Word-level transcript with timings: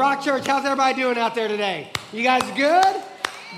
Rock 0.00 0.22
Church, 0.22 0.46
how's 0.46 0.64
everybody 0.64 0.94
doing 0.94 1.18
out 1.18 1.34
there 1.34 1.46
today? 1.46 1.90
You 2.10 2.22
guys 2.22 2.40
good? 2.56 3.02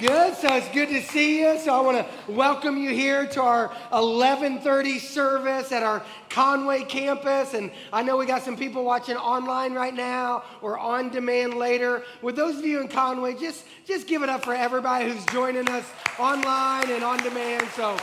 Good. 0.01 0.35
So 0.35 0.53
it's 0.57 0.69
good 0.71 0.89
to 0.89 1.01
see 1.01 1.39
you. 1.39 1.57
So 1.61 1.73
I 1.73 1.81
want 1.81 1.99
to 1.99 2.33
welcome 2.33 2.77
you 2.77 2.91
here 2.91 3.29
to 3.29 3.41
our 3.41 3.73
11:30 3.93 4.99
service 4.99 5.71
at 5.71 5.85
our 5.85 6.03
Conway 6.31 6.83
campus. 6.83 7.55
And 7.55 7.71
I 7.93 8.03
know 8.03 8.17
we 8.17 8.27
got 8.27 8.43
some 8.43 8.57
people 8.57 8.83
watching 8.83 9.17
online 9.17 9.73
right 9.73 9.95
now 9.95 10.43
or 10.63 10.81
on 10.81 11.11
demand 11.11 11.55
later. 11.55 12.03
With 12.23 12.35
those 12.35 12.59
of 12.59 12.65
you 12.65 12.81
in 12.81 12.89
Conway, 12.89 13.35
just 13.35 13.65
just 13.87 14.09
give 14.09 14.25
it 14.25 14.29
up 14.29 14.43
for 14.43 14.53
everybody 14.53 15.13
who's 15.13 15.25
joining 15.27 15.69
us 15.69 15.85
online 16.19 16.91
and 16.91 17.05
on 17.05 17.19
demand. 17.19 17.69
So 17.77 17.97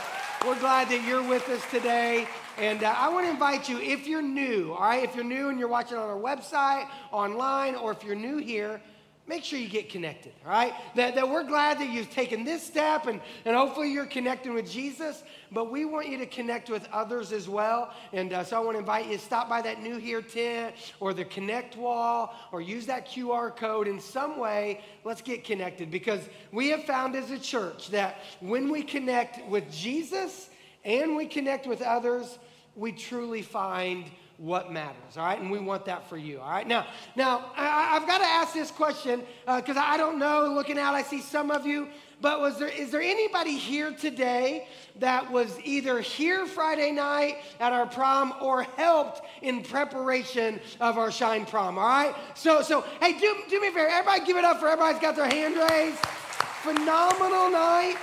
we're 0.46 0.58
glad 0.58 0.88
that 0.88 1.06
you're 1.06 1.26
with 1.26 1.46
us 1.50 1.62
today. 1.70 2.26
And 2.56 2.82
uh, 2.82 2.94
I 2.96 3.10
want 3.10 3.26
to 3.26 3.30
invite 3.30 3.68
you, 3.68 3.78
if 3.78 4.06
you're 4.06 4.22
new, 4.22 4.72
all 4.72 4.88
right, 4.88 5.04
if 5.04 5.14
you're 5.14 5.24
new 5.24 5.50
and 5.50 5.58
you're 5.58 5.68
watching 5.68 5.98
on 5.98 6.08
our 6.08 6.16
website, 6.16 6.88
online, 7.12 7.74
or 7.74 7.92
if 7.92 8.02
you're 8.02 8.14
new 8.14 8.38
here, 8.38 8.80
make 9.26 9.44
sure 9.44 9.58
you 9.58 9.68
get 9.68 9.90
connected, 9.90 10.32
all 10.46 10.52
right? 10.52 10.72
That, 10.96 11.14
that 11.14 11.28
we're 11.28 11.44
glad 11.44 11.78
that 11.80 11.90
you've 11.90 12.10
taken 12.10 12.44
this 12.44 12.66
step 12.66 13.06
and, 13.06 13.20
and 13.44 13.54
hopefully 13.54 13.92
you're 13.92 14.06
connecting 14.06 14.54
with 14.54 14.70
Jesus, 14.70 15.22
but 15.52 15.70
we 15.70 15.84
want 15.84 16.08
you 16.08 16.18
to 16.18 16.26
connect 16.26 16.70
with 16.70 16.88
others 16.92 17.32
as 17.32 17.48
well. 17.48 17.92
And 18.12 18.32
uh, 18.32 18.44
so 18.44 18.56
I 18.56 18.60
want 18.60 18.74
to 18.74 18.80
invite 18.80 19.06
you 19.06 19.16
to 19.16 19.22
stop 19.22 19.48
by 19.48 19.62
that 19.62 19.82
New 19.82 19.98
Here 19.98 20.22
tent 20.22 20.74
or 21.00 21.12
the 21.12 21.24
Connect 21.24 21.76
wall 21.76 22.34
or 22.52 22.60
use 22.60 22.86
that 22.86 23.08
QR 23.08 23.54
code 23.54 23.88
in 23.88 24.00
some 24.00 24.38
way. 24.38 24.80
Let's 25.04 25.22
get 25.22 25.44
connected 25.44 25.90
because 25.90 26.20
we 26.52 26.68
have 26.68 26.84
found 26.84 27.16
as 27.16 27.30
a 27.30 27.38
church 27.38 27.88
that 27.90 28.18
when 28.40 28.70
we 28.70 28.82
connect 28.82 29.46
with 29.48 29.70
Jesus 29.72 30.50
and 30.84 31.16
we 31.16 31.26
connect 31.26 31.66
with 31.66 31.82
others, 31.82 32.38
we 32.76 32.92
truly 32.92 33.42
find 33.42 34.04
what 34.40 34.72
matters, 34.72 35.18
all 35.18 35.26
right? 35.26 35.38
And 35.38 35.50
we 35.50 35.58
want 35.58 35.84
that 35.84 36.08
for 36.08 36.16
you, 36.16 36.40
all 36.40 36.50
right? 36.50 36.66
Now, 36.66 36.86
now 37.14 37.52
I, 37.56 37.98
have 37.98 38.06
got 38.06 38.18
to 38.18 38.24
ask 38.24 38.54
this 38.54 38.70
question 38.70 39.22
because 39.44 39.76
uh, 39.76 39.84
I 39.84 39.98
don't 39.98 40.18
know. 40.18 40.50
Looking 40.54 40.78
out, 40.78 40.94
I 40.94 41.02
see 41.02 41.20
some 41.20 41.50
of 41.50 41.66
you. 41.66 41.88
But 42.22 42.40
was 42.40 42.58
there 42.58 42.68
is 42.68 42.90
there 42.90 43.02
anybody 43.02 43.56
here 43.56 43.92
today 43.92 44.66
that 44.98 45.30
was 45.30 45.58
either 45.64 46.00
here 46.00 46.46
Friday 46.46 46.90
night 46.90 47.36
at 47.60 47.72
our 47.72 47.86
prom 47.86 48.34
or 48.40 48.62
helped 48.62 49.22
in 49.42 49.62
preparation 49.62 50.60
of 50.80 50.96
our 50.96 51.10
Shine 51.10 51.44
Prom? 51.44 51.78
All 51.78 51.86
right. 51.86 52.14
So 52.34 52.62
so 52.62 52.84
hey, 53.00 53.18
do 53.18 53.36
do 53.48 53.60
me 53.60 53.68
a 53.68 53.72
favor. 53.72 53.88
Everybody, 53.88 54.26
give 54.26 54.36
it 54.36 54.44
up 54.44 54.60
for 54.60 54.68
everybody's 54.68 55.00
got 55.00 55.16
their 55.16 55.28
hand 55.28 55.56
raised. 55.56 55.98
Phenomenal 56.62 57.50
night. 57.50 57.96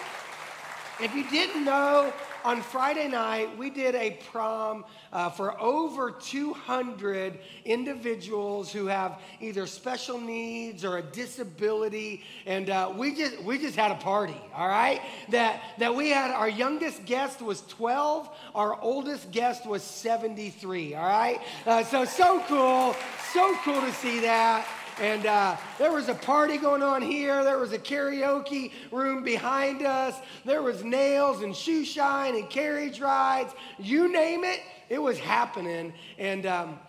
If 0.99 1.13
you 1.15 1.29
didn't 1.29 1.63
know, 1.63 2.11
on 2.47 2.61
Friday 2.61 3.09
night, 3.09 3.57
we 3.57 3.69
did 3.69 3.93
a 3.93 4.11
prom 4.31 4.85
uh, 5.11 5.29
for 5.29 5.59
over 5.59 6.11
200 6.11 7.39
individuals 7.65 8.71
who 8.71 8.85
have 8.85 9.19
either 9.41 9.67
special 9.67 10.17
needs 10.17 10.85
or 10.85 10.99
a 10.99 11.01
disability. 11.01 12.23
And 12.45 12.69
uh, 12.69 12.93
we, 12.95 13.13
just, 13.13 13.43
we 13.43 13.57
just 13.57 13.75
had 13.75 13.91
a 13.91 13.95
party, 13.95 14.39
all 14.55 14.69
right? 14.69 15.01
That, 15.27 15.61
that 15.79 15.93
we 15.93 16.09
had 16.09 16.31
our 16.31 16.47
youngest 16.47 17.03
guest 17.03 17.41
was 17.41 17.63
12, 17.63 18.29
our 18.55 18.81
oldest 18.81 19.29
guest 19.31 19.65
was 19.65 19.83
73, 19.83 20.95
all 20.95 21.05
right? 21.05 21.41
Uh, 21.65 21.83
so, 21.83 22.05
so 22.05 22.41
cool, 22.47 22.95
so 23.33 23.57
cool 23.65 23.81
to 23.81 23.91
see 23.91 24.21
that. 24.21 24.65
And 24.99 25.25
uh, 25.27 25.57
there 25.77 25.91
was 25.91 26.09
a 26.09 26.15
party 26.15 26.57
going 26.57 26.81
on 26.81 27.01
here. 27.01 27.43
There 27.43 27.59
was 27.59 27.71
a 27.71 27.77
karaoke 27.77 28.71
room 28.91 29.23
behind 29.23 29.83
us. 29.83 30.15
There 30.43 30.63
was 30.63 30.83
nails 30.83 31.41
and 31.43 31.55
shoe 31.55 31.85
shine 31.85 32.35
and 32.35 32.49
carriage 32.49 32.99
rides. 32.99 33.53
You 33.77 34.11
name 34.11 34.43
it, 34.43 34.61
it 34.89 34.99
was 34.99 35.19
happening. 35.19 35.93
And 36.17 36.47
um, 36.47 36.79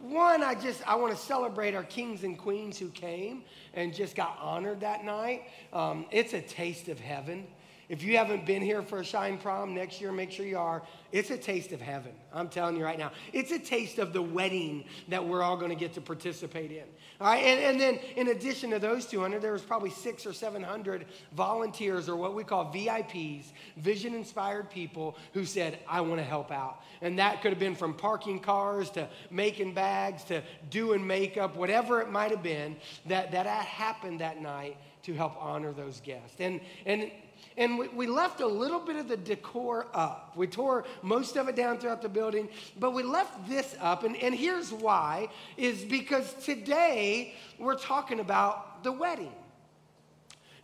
one, 0.00 0.44
I 0.44 0.54
just 0.54 0.86
I 0.88 0.94
want 0.94 1.16
to 1.16 1.20
celebrate 1.20 1.74
our 1.74 1.82
kings 1.84 2.22
and 2.22 2.38
queens 2.38 2.78
who 2.78 2.88
came 2.90 3.42
and 3.74 3.92
just 3.92 4.14
got 4.14 4.38
honored 4.40 4.80
that 4.80 5.04
night. 5.04 5.42
Um, 5.72 6.06
it's 6.10 6.34
a 6.34 6.40
taste 6.40 6.88
of 6.88 7.00
heaven. 7.00 7.46
If 7.88 8.02
you 8.02 8.16
haven't 8.16 8.46
been 8.46 8.62
here 8.62 8.82
for 8.82 8.98
a 8.98 9.04
Shine 9.04 9.38
Prom 9.38 9.72
next 9.72 10.00
year, 10.00 10.10
make 10.10 10.32
sure 10.32 10.44
you 10.44 10.58
are. 10.58 10.82
It's 11.12 11.30
a 11.30 11.36
taste 11.36 11.70
of 11.70 11.80
heaven. 11.80 12.12
I'm 12.32 12.48
telling 12.48 12.76
you 12.76 12.84
right 12.84 12.98
now. 12.98 13.12
It's 13.32 13.52
a 13.52 13.60
taste 13.60 13.98
of 13.98 14.12
the 14.12 14.20
wedding 14.20 14.84
that 15.08 15.24
we're 15.24 15.42
all 15.42 15.56
going 15.56 15.70
to 15.70 15.76
get 15.76 15.94
to 15.94 16.00
participate 16.00 16.72
in. 16.72 16.82
All 17.20 17.28
right, 17.28 17.44
and, 17.44 17.60
and 17.60 17.80
then 17.80 18.00
in 18.16 18.28
addition 18.28 18.70
to 18.70 18.80
those 18.80 19.06
200, 19.06 19.40
there 19.40 19.52
was 19.52 19.62
probably 19.62 19.90
six 19.90 20.26
or 20.26 20.32
700 20.32 21.06
volunteers 21.32 22.08
or 22.08 22.16
what 22.16 22.34
we 22.34 22.42
call 22.42 22.72
VIPs, 22.72 23.52
vision 23.76 24.14
inspired 24.14 24.68
people 24.68 25.16
who 25.32 25.44
said, 25.44 25.78
I 25.88 26.00
want 26.00 26.16
to 26.16 26.24
help 26.24 26.50
out. 26.50 26.82
And 27.00 27.20
that 27.20 27.40
could 27.40 27.52
have 27.52 27.60
been 27.60 27.76
from 27.76 27.94
parking 27.94 28.40
cars 28.40 28.90
to 28.90 29.08
making 29.30 29.74
bags 29.74 30.24
to 30.24 30.42
doing 30.70 31.06
makeup, 31.06 31.56
whatever 31.56 32.00
it 32.00 32.10
might 32.10 32.32
have 32.32 32.42
been, 32.42 32.76
that, 33.06 33.30
that 33.30 33.46
happened 33.46 34.20
that 34.20 34.42
night 34.42 34.76
to 35.04 35.14
help 35.14 35.36
honor 35.40 35.72
those 35.72 36.00
guests. 36.00 36.36
And, 36.40 36.60
and 36.84 37.12
and 37.56 37.78
we, 37.78 37.88
we, 37.88 38.06
left 38.06 38.40
a 38.40 38.46
little 38.46 38.80
bit 38.80 38.96
of 38.96 39.08
the 39.08 39.16
decor 39.16 39.86
up. 39.94 40.32
We 40.36 40.46
tore 40.46 40.84
most 41.02 41.36
of 41.36 41.48
it 41.48 41.56
down 41.56 41.78
throughout 41.78 42.02
the 42.02 42.08
building, 42.08 42.48
but 42.78 42.92
we 42.92 43.02
left 43.02 43.48
this 43.48 43.74
up. 43.80 44.04
And, 44.04 44.16
and 44.16 44.34
here's 44.34 44.72
why 44.72 45.28
is 45.56 45.84
because 45.84 46.32
today 46.34 47.34
we're 47.58 47.78
talking 47.78 48.20
about 48.20 48.84
the 48.84 48.92
wedding. 48.92 49.32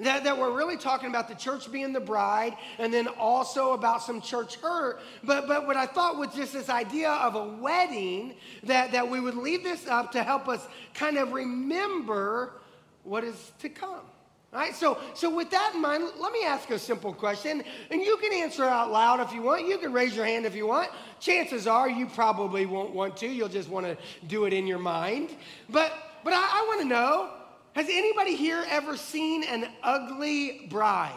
That, 0.00 0.25
that, 0.25 0.37
we're 0.37 0.56
really 0.56 0.78
talking 0.78 1.09
about 1.10 1.28
the 1.28 1.34
church 1.34 1.70
being 1.70 1.93
the 1.93 2.00
bride 2.00 2.56
and 2.78 2.93
then 2.93 3.06
also 3.06 3.72
about 3.72 4.03
some 4.03 4.20
church 4.20 4.56
hurt. 4.56 5.00
But, 5.22 5.47
but 5.47 5.66
what 5.66 5.76
I 5.76 5.87
thought 5.87 6.16
was 6.16 6.34
just 6.34 6.53
this 6.53 6.69
idea 6.69 7.10
of 7.10 7.37
a 7.37 7.44
wedding, 7.44 8.34
that, 8.64 8.93
that 8.93 9.09
we 9.09 9.20
would 9.20 9.37
leave 9.37 9.62
this 9.62 9.87
up 9.87 10.12
to 10.12 10.22
help 10.22 10.49
us 10.49 10.66
kind 10.94 11.19
of 11.19 11.32
remember 11.32 12.54
what 13.04 13.22
is 13.22 13.53
to 13.60 13.69
come. 13.69 14.00
All 14.53 14.59
right, 14.59 14.75
so, 14.77 14.99
so 15.15 15.35
with 15.35 15.51
that 15.51 15.73
in 15.75 15.81
mind, 15.81 16.05
let 16.21 16.31
me 16.31 16.45
ask 16.45 16.71
a 16.71 16.79
simple 16.79 17.15
question, 17.15 17.65
and 17.91 18.03
you 18.03 18.19
can 18.19 18.35
answer 18.35 18.65
out 18.65 18.91
loud 18.93 19.21
if 19.21 19.33
you 19.33 19.41
want. 19.41 19.67
You 19.67 19.79
can 19.79 19.95
raise 19.95 20.15
your 20.15 20.27
hand 20.27 20.45
if 20.45 20.55
you 20.55 20.67
want. 20.67 20.91
Chances 21.21 21.67
are 21.67 21.89
you 21.89 22.07
probably 22.07 22.67
won't 22.67 22.93
want 22.93 23.17
to. 23.19 23.27
You'll 23.27 23.49
just 23.49 23.71
want 23.71 23.87
to 23.87 23.97
do 24.27 24.45
it 24.45 24.53
in 24.53 24.67
your 24.67 24.79
mind. 24.79 25.31
But, 25.71 25.95
but 26.23 26.35
I, 26.35 26.37
I 26.43 26.67
want 26.69 26.83
to 26.83 26.87
know, 26.87 27.31
has 27.75 27.87
anybody 27.89 28.37
here 28.37 28.62
ever 28.69 28.99
seen 28.99 29.43
an 29.45 29.69
ugly 29.83 30.67
bride? 30.69 31.15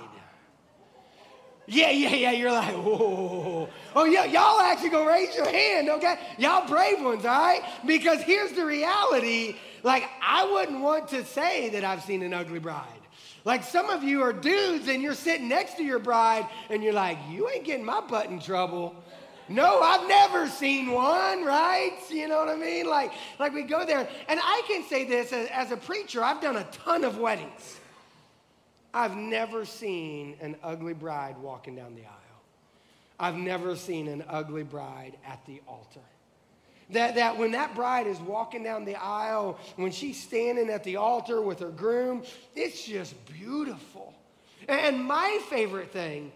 Yeah, 1.67 1.89
yeah, 1.89 2.15
yeah. 2.15 2.31
You're 2.31 2.53
like, 2.53 2.73
whoa. 2.75 3.67
Oh, 3.97 4.05
yeah, 4.05 4.23
y'all 4.23 4.61
actually 4.61 4.91
gonna 4.91 5.09
raise 5.09 5.35
your 5.35 5.49
hand, 5.49 5.89
okay? 5.89 6.19
Y'all 6.37 6.69
brave 6.69 7.03
ones, 7.03 7.25
all 7.25 7.37
right? 7.37 7.63
Because 7.85 8.21
here's 8.21 8.53
the 8.53 8.65
reality. 8.65 9.57
Like, 9.83 10.09
I 10.21 10.49
wouldn't 10.49 10.79
want 10.79 11.09
to 11.09 11.25
say 11.25 11.67
that 11.71 11.83
I've 11.83 12.03
seen 12.03 12.21
an 12.23 12.33
ugly 12.33 12.59
bride. 12.59 13.01
Like 13.45 13.63
some 13.63 13.91
of 13.91 14.03
you 14.03 14.23
are 14.23 14.33
dudes 14.33 14.87
and 14.87 15.03
you're 15.03 15.13
sitting 15.13 15.47
next 15.47 15.75
to 15.75 15.83
your 15.83 15.99
bride 15.99 16.47
and 16.69 16.83
you're 16.83 16.93
like, 16.93 17.19
you 17.29 17.47
ain't 17.47 17.63
getting 17.63 17.85
my 17.85 18.01
butt 18.01 18.25
in 18.25 18.39
trouble. 18.39 18.95
No, 19.47 19.81
I've 19.81 20.07
never 20.07 20.47
seen 20.47 20.91
one, 20.91 21.45
right? 21.45 21.95
You 22.09 22.27
know 22.27 22.39
what 22.39 22.49
I 22.49 22.55
mean? 22.55 22.87
Like, 22.87 23.11
like 23.37 23.53
we 23.53 23.61
go 23.61 23.85
there. 23.85 24.09
And 24.27 24.39
I 24.43 24.63
can 24.67 24.83
say 24.83 25.05
this 25.05 25.31
as, 25.31 25.47
as 25.49 25.71
a 25.71 25.77
preacher, 25.77 26.23
I've 26.23 26.41
done 26.41 26.57
a 26.57 26.63
ton 26.71 27.03
of 27.03 27.19
weddings. 27.19 27.79
I've 28.91 29.15
never 29.15 29.63
seen 29.63 30.37
an 30.41 30.55
ugly 30.63 30.93
bride 30.93 31.37
walking 31.37 31.75
down 31.75 31.93
the 31.93 32.01
aisle. 32.01 32.11
I've 33.19 33.35
never 33.35 33.75
seen 33.75 34.07
an 34.07 34.23
ugly 34.27 34.63
bride 34.63 35.17
at 35.25 35.45
the 35.45 35.61
altar. 35.67 36.01
That, 36.91 37.15
that 37.15 37.37
when 37.37 37.51
that 37.51 37.73
bride 37.73 38.05
is 38.05 38.19
walking 38.19 38.63
down 38.63 38.85
the 38.85 38.95
aisle, 38.95 39.59
when 39.75 39.91
she's 39.91 40.21
standing 40.21 40.69
at 40.69 40.83
the 40.83 40.97
altar 40.97 41.41
with 41.41 41.59
her 41.59 41.69
groom, 41.69 42.23
it's 42.55 42.85
just 42.85 43.13
beautiful. 43.25 44.13
And 44.67 45.03
my 45.03 45.39
favorite 45.49 45.91
thing 45.91 46.31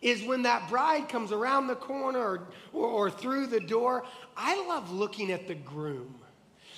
is 0.00 0.24
when 0.24 0.42
that 0.42 0.68
bride 0.68 1.08
comes 1.08 1.32
around 1.32 1.68
the 1.68 1.76
corner 1.76 2.18
or, 2.18 2.48
or, 2.72 2.86
or 2.86 3.10
through 3.10 3.46
the 3.46 3.60
door, 3.60 4.04
I 4.36 4.66
love 4.66 4.90
looking 4.90 5.30
at 5.30 5.46
the 5.46 5.54
groom. 5.54 6.14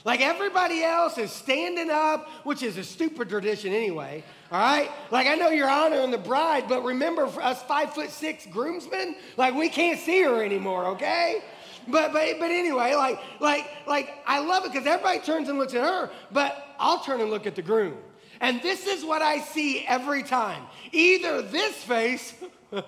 Like 0.04 0.20
everybody 0.20 0.82
else 0.82 1.16
is 1.16 1.32
standing 1.32 1.90
up, 1.90 2.28
which 2.44 2.62
is 2.62 2.76
a 2.76 2.84
stupid 2.84 3.30
tradition 3.30 3.72
anyway. 3.72 4.22
All 4.52 4.60
right? 4.60 4.90
Like 5.10 5.26
I 5.26 5.34
know 5.34 5.48
you're 5.48 5.70
honoring 5.70 6.10
the 6.10 6.18
bride, 6.18 6.64
but 6.68 6.84
remember 6.84 7.24
us 7.40 7.62
five 7.62 7.94
foot 7.94 8.10
six 8.10 8.46
groomsmen, 8.46 9.16
like 9.38 9.54
we 9.54 9.70
can't 9.70 9.98
see 9.98 10.22
her 10.22 10.44
anymore, 10.44 10.88
okay? 10.88 11.42
But, 11.88 12.12
but, 12.12 12.38
but 12.38 12.50
anyway, 12.50 12.94
like, 12.94 13.18
like, 13.40 13.68
like, 13.86 14.14
I 14.26 14.38
love 14.40 14.64
it 14.64 14.72
because 14.72 14.86
everybody 14.86 15.20
turns 15.20 15.48
and 15.48 15.58
looks 15.58 15.74
at 15.74 15.82
her, 15.82 16.10
but 16.32 16.74
I'll 16.78 17.00
turn 17.00 17.20
and 17.20 17.30
look 17.30 17.46
at 17.46 17.54
the 17.54 17.62
groom. 17.62 17.96
And 18.40 18.62
this 18.62 18.86
is 18.86 19.04
what 19.04 19.22
I 19.22 19.40
see 19.40 19.84
every 19.86 20.22
time. 20.22 20.64
Either 20.92 21.42
this 21.42 21.74
face, 21.76 22.34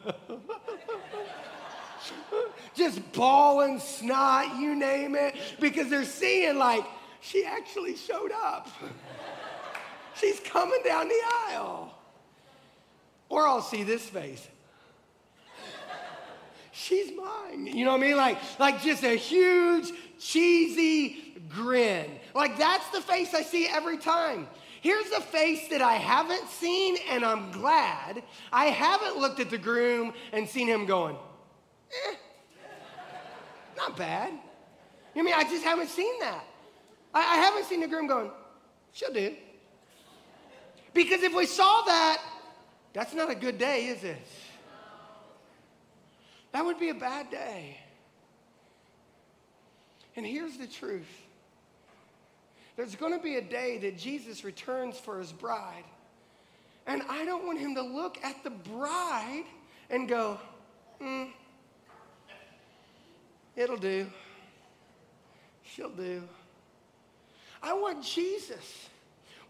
just 2.74 3.12
bawling, 3.12 3.80
snot, 3.80 4.56
you 4.58 4.74
name 4.74 5.14
it, 5.14 5.36
because 5.60 5.88
they're 5.88 6.04
seeing 6.04 6.56
like, 6.56 6.84
she 7.20 7.44
actually 7.44 7.96
showed 7.96 8.32
up. 8.32 8.68
She's 10.20 10.40
coming 10.40 10.80
down 10.84 11.08
the 11.08 11.20
aisle. 11.48 11.92
Or 13.28 13.46
I'll 13.46 13.62
see 13.62 13.82
this 13.82 14.08
face 14.08 14.46
she's 16.76 17.12
mine. 17.16 17.66
You 17.66 17.84
know 17.84 17.92
what 17.92 18.00
I 18.00 18.06
mean? 18.06 18.16
Like, 18.16 18.38
like 18.58 18.82
just 18.82 19.02
a 19.02 19.16
huge 19.16 19.90
cheesy 20.18 21.34
grin. 21.48 22.10
Like 22.34 22.58
that's 22.58 22.88
the 22.90 23.00
face 23.00 23.34
I 23.34 23.42
see 23.42 23.66
every 23.66 23.98
time. 23.98 24.46
Here's 24.82 25.10
a 25.12 25.20
face 25.20 25.68
that 25.68 25.82
I 25.82 25.94
haven't 25.94 26.48
seen, 26.48 26.96
and 27.10 27.24
I'm 27.24 27.50
glad. 27.50 28.22
I 28.52 28.66
haven't 28.66 29.16
looked 29.16 29.40
at 29.40 29.50
the 29.50 29.58
groom 29.58 30.12
and 30.32 30.48
seen 30.48 30.68
him 30.68 30.86
going, 30.86 31.16
eh, 32.08 32.14
not 33.76 33.96
bad. 33.96 34.32
You 35.14 35.24
mean 35.24 35.34
I 35.34 35.42
just 35.42 35.64
haven't 35.64 35.88
seen 35.88 36.20
that? 36.20 36.44
I, 37.12 37.20
I 37.20 37.36
haven't 37.36 37.64
seen 37.64 37.80
the 37.80 37.88
groom 37.88 38.06
going, 38.06 38.30
she'll 38.92 39.12
do. 39.12 39.34
Because 40.94 41.22
if 41.22 41.34
we 41.34 41.46
saw 41.46 41.82
that, 41.82 42.22
that's 42.92 43.12
not 43.12 43.28
a 43.28 43.34
good 43.34 43.58
day, 43.58 43.86
is 43.86 44.04
it? 44.04 44.18
That 46.56 46.64
would 46.64 46.80
be 46.80 46.88
a 46.88 46.94
bad 46.94 47.30
day. 47.30 47.76
And 50.16 50.24
here's 50.24 50.56
the 50.56 50.66
truth 50.66 51.04
there's 52.76 52.94
going 52.94 53.12
to 53.12 53.22
be 53.22 53.36
a 53.36 53.42
day 53.42 53.76
that 53.76 53.98
Jesus 53.98 54.42
returns 54.42 54.98
for 54.98 55.18
his 55.18 55.32
bride. 55.32 55.84
And 56.86 57.02
I 57.10 57.26
don't 57.26 57.44
want 57.44 57.58
him 57.58 57.74
to 57.74 57.82
look 57.82 58.16
at 58.24 58.42
the 58.42 58.48
bride 58.48 59.44
and 59.90 60.08
go, 60.08 60.40
hmm, 60.98 61.24
it'll 63.54 63.76
do. 63.76 64.06
She'll 65.62 65.90
do. 65.90 66.22
I 67.62 67.74
want 67.74 68.02
Jesus 68.02 68.88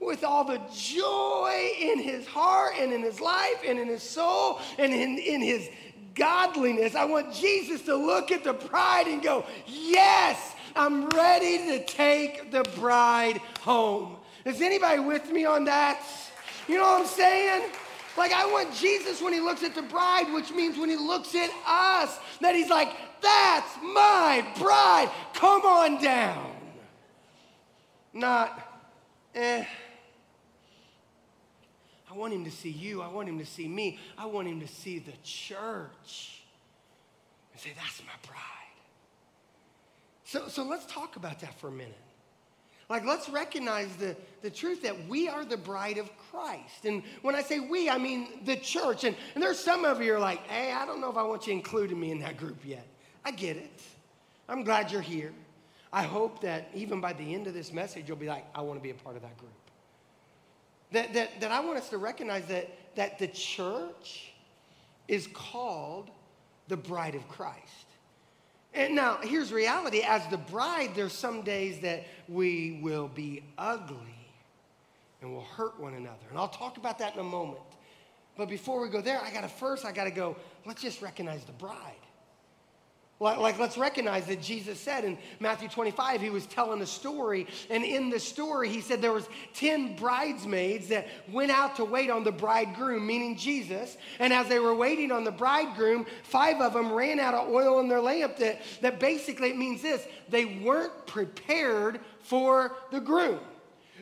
with 0.00 0.24
all 0.24 0.44
the 0.44 0.60
joy 0.74 1.70
in 1.80 2.00
his 2.00 2.26
heart 2.26 2.74
and 2.78 2.92
in 2.92 3.02
his 3.02 3.20
life 3.20 3.62
and 3.64 3.78
in 3.78 3.86
his 3.86 4.02
soul 4.02 4.58
and 4.76 4.92
in, 4.92 5.18
in 5.18 5.40
his 5.40 5.68
godliness. 6.16 6.94
I 6.94 7.04
want 7.04 7.32
Jesus 7.32 7.82
to 7.82 7.94
look 7.94 8.32
at 8.32 8.42
the 8.42 8.54
bride 8.54 9.06
and 9.06 9.22
go, 9.22 9.44
Yes, 9.66 10.54
I'm 10.74 11.08
ready 11.10 11.58
to 11.58 11.84
take 11.84 12.50
the 12.50 12.64
bride 12.76 13.40
home. 13.60 14.16
Is 14.44 14.60
anybody 14.60 15.00
with 15.00 15.30
me 15.30 15.44
on 15.44 15.64
that? 15.64 16.02
You 16.68 16.78
know 16.78 16.82
what 16.82 17.02
I'm 17.02 17.06
saying? 17.06 17.70
Like, 18.16 18.32
I 18.32 18.46
want 18.46 18.74
Jesus 18.74 19.20
when 19.20 19.32
he 19.32 19.40
looks 19.40 19.62
at 19.62 19.74
the 19.74 19.82
bride, 19.82 20.32
which 20.32 20.50
means 20.50 20.78
when 20.78 20.88
he 20.88 20.96
looks 20.96 21.34
at 21.34 21.50
us, 21.66 22.18
that 22.40 22.54
he's 22.54 22.70
like, 22.70 22.88
That's 23.20 23.76
my 23.82 24.46
bride. 24.58 25.10
Come 25.34 25.62
on 25.62 26.02
down. 26.02 26.52
Not, 28.12 28.66
eh. 29.34 29.64
I 32.16 32.18
want 32.18 32.32
him 32.32 32.44
to 32.44 32.50
see 32.50 32.70
you. 32.70 33.02
I 33.02 33.08
want 33.08 33.28
him 33.28 33.38
to 33.38 33.44
see 33.44 33.68
me. 33.68 33.98
I 34.16 34.24
want 34.24 34.48
him 34.48 34.60
to 34.60 34.66
see 34.66 34.98
the 34.98 35.12
church 35.22 36.40
and 37.52 37.60
say, 37.60 37.72
That's 37.76 38.00
my 38.00 38.14
bride. 38.26 38.40
So, 40.24 40.48
so 40.48 40.64
let's 40.64 40.86
talk 40.86 41.16
about 41.16 41.40
that 41.40 41.58
for 41.60 41.68
a 41.68 41.72
minute. 41.72 41.94
Like, 42.88 43.04
let's 43.04 43.28
recognize 43.28 43.94
the, 43.96 44.16
the 44.42 44.48
truth 44.48 44.82
that 44.82 45.08
we 45.08 45.28
are 45.28 45.44
the 45.44 45.56
bride 45.56 45.98
of 45.98 46.10
Christ. 46.30 46.84
And 46.84 47.02
when 47.20 47.34
I 47.34 47.42
say 47.42 47.58
we, 47.58 47.90
I 47.90 47.98
mean 47.98 48.28
the 48.44 48.56
church. 48.56 49.04
And, 49.04 49.14
and 49.34 49.42
there's 49.42 49.58
some 49.58 49.84
of 49.84 50.00
you 50.00 50.14
are 50.14 50.20
like, 50.20 50.46
hey, 50.46 50.72
I 50.72 50.86
don't 50.86 51.00
know 51.00 51.10
if 51.10 51.16
I 51.16 51.22
want 51.22 51.46
you 51.46 51.52
including 51.52 52.00
me 52.00 52.12
in 52.12 52.20
that 52.20 52.38
group 52.38 52.64
yet. 52.64 52.86
I 53.24 53.32
get 53.32 53.56
it. 53.56 53.82
I'm 54.48 54.64
glad 54.64 54.90
you're 54.90 55.00
here. 55.02 55.32
I 55.92 56.04
hope 56.04 56.40
that 56.42 56.70
even 56.74 57.00
by 57.00 57.12
the 57.12 57.34
end 57.34 57.46
of 57.46 57.52
this 57.54 57.72
message, 57.72 58.08
you'll 58.08 58.16
be 58.16 58.28
like, 58.28 58.46
I 58.54 58.62
want 58.62 58.78
to 58.78 58.82
be 58.82 58.90
a 58.90 58.94
part 58.94 59.16
of 59.16 59.22
that 59.22 59.36
group. 59.36 59.52
That, 60.92 61.14
that, 61.14 61.40
that 61.40 61.50
I 61.50 61.60
want 61.60 61.78
us 61.78 61.88
to 61.90 61.98
recognize 61.98 62.46
that, 62.46 62.70
that 62.94 63.18
the 63.18 63.28
church 63.28 64.32
is 65.08 65.26
called 65.28 66.10
the 66.68 66.76
bride 66.76 67.14
of 67.14 67.28
Christ. 67.28 67.86
And 68.74 68.94
now, 68.94 69.18
here's 69.22 69.52
reality 69.52 70.02
as 70.02 70.26
the 70.28 70.36
bride, 70.36 70.90
there's 70.94 71.12
some 71.12 71.42
days 71.42 71.80
that 71.80 72.04
we 72.28 72.78
will 72.82 73.08
be 73.08 73.42
ugly 73.56 73.96
and 75.22 75.32
will 75.32 75.44
hurt 75.44 75.80
one 75.80 75.94
another. 75.94 76.26
And 76.28 76.38
I'll 76.38 76.48
talk 76.48 76.76
about 76.76 76.98
that 76.98 77.14
in 77.14 77.20
a 77.20 77.24
moment. 77.24 77.58
But 78.36 78.48
before 78.48 78.82
we 78.82 78.90
go 78.90 79.00
there, 79.00 79.20
I 79.22 79.32
gotta 79.32 79.48
first, 79.48 79.84
I 79.86 79.92
gotta 79.92 80.10
go, 80.10 80.36
let's 80.66 80.82
just 80.82 81.00
recognize 81.00 81.44
the 81.44 81.52
bride. 81.52 81.94
Like, 83.18 83.38
like, 83.38 83.58
let's 83.58 83.78
recognize 83.78 84.26
that 84.26 84.42
Jesus 84.42 84.78
said 84.78 85.02
in 85.02 85.16
Matthew 85.40 85.70
25, 85.70 86.20
he 86.20 86.28
was 86.28 86.44
telling 86.44 86.82
a 86.82 86.86
story. 86.86 87.46
And 87.70 87.82
in 87.82 88.10
the 88.10 88.20
story, 88.20 88.68
he 88.68 88.82
said 88.82 89.00
there 89.00 89.12
was 89.12 89.26
10 89.54 89.96
bridesmaids 89.96 90.88
that 90.88 91.08
went 91.32 91.50
out 91.50 91.76
to 91.76 91.84
wait 91.86 92.10
on 92.10 92.24
the 92.24 92.32
bridegroom, 92.32 93.06
meaning 93.06 93.34
Jesus. 93.34 93.96
And 94.18 94.34
as 94.34 94.48
they 94.48 94.58
were 94.58 94.74
waiting 94.74 95.10
on 95.12 95.24
the 95.24 95.30
bridegroom, 95.30 96.04
five 96.24 96.60
of 96.60 96.74
them 96.74 96.92
ran 96.92 97.18
out 97.18 97.32
of 97.32 97.48
oil 97.48 97.80
in 97.80 97.88
their 97.88 98.02
lamp. 98.02 98.36
That, 98.36 98.60
that 98.82 99.00
basically 99.00 99.48
it 99.48 99.56
means 99.56 99.80
this 99.80 100.06
they 100.28 100.44
weren't 100.44 101.06
prepared 101.06 102.00
for 102.20 102.76
the 102.90 103.00
groom. 103.00 103.40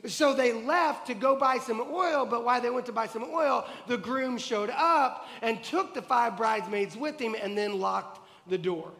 So 0.06 0.34
they 0.34 0.52
left 0.52 1.06
to 1.06 1.14
go 1.14 1.36
buy 1.36 1.58
some 1.58 1.80
oil, 1.80 2.26
but 2.26 2.44
while 2.44 2.60
they 2.60 2.68
went 2.68 2.86
to 2.86 2.92
buy 2.92 3.06
some 3.06 3.24
oil, 3.24 3.64
the 3.86 3.96
groom 3.96 4.38
showed 4.38 4.70
up 4.70 5.28
and 5.40 5.62
took 5.62 5.94
the 5.94 6.02
five 6.02 6.36
bridesmaids 6.36 6.96
with 6.96 7.20
him 7.20 7.36
and 7.40 7.56
then 7.56 7.78
locked 7.78 8.20
the 8.48 8.58
door. 8.58 8.90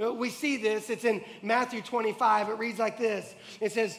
Uh, 0.00 0.12
we 0.12 0.30
see 0.30 0.56
this, 0.56 0.90
it's 0.90 1.04
in 1.04 1.22
Matthew 1.42 1.82
25. 1.82 2.48
It 2.48 2.58
reads 2.58 2.78
like 2.78 2.98
this 2.98 3.34
It 3.60 3.72
says, 3.72 3.98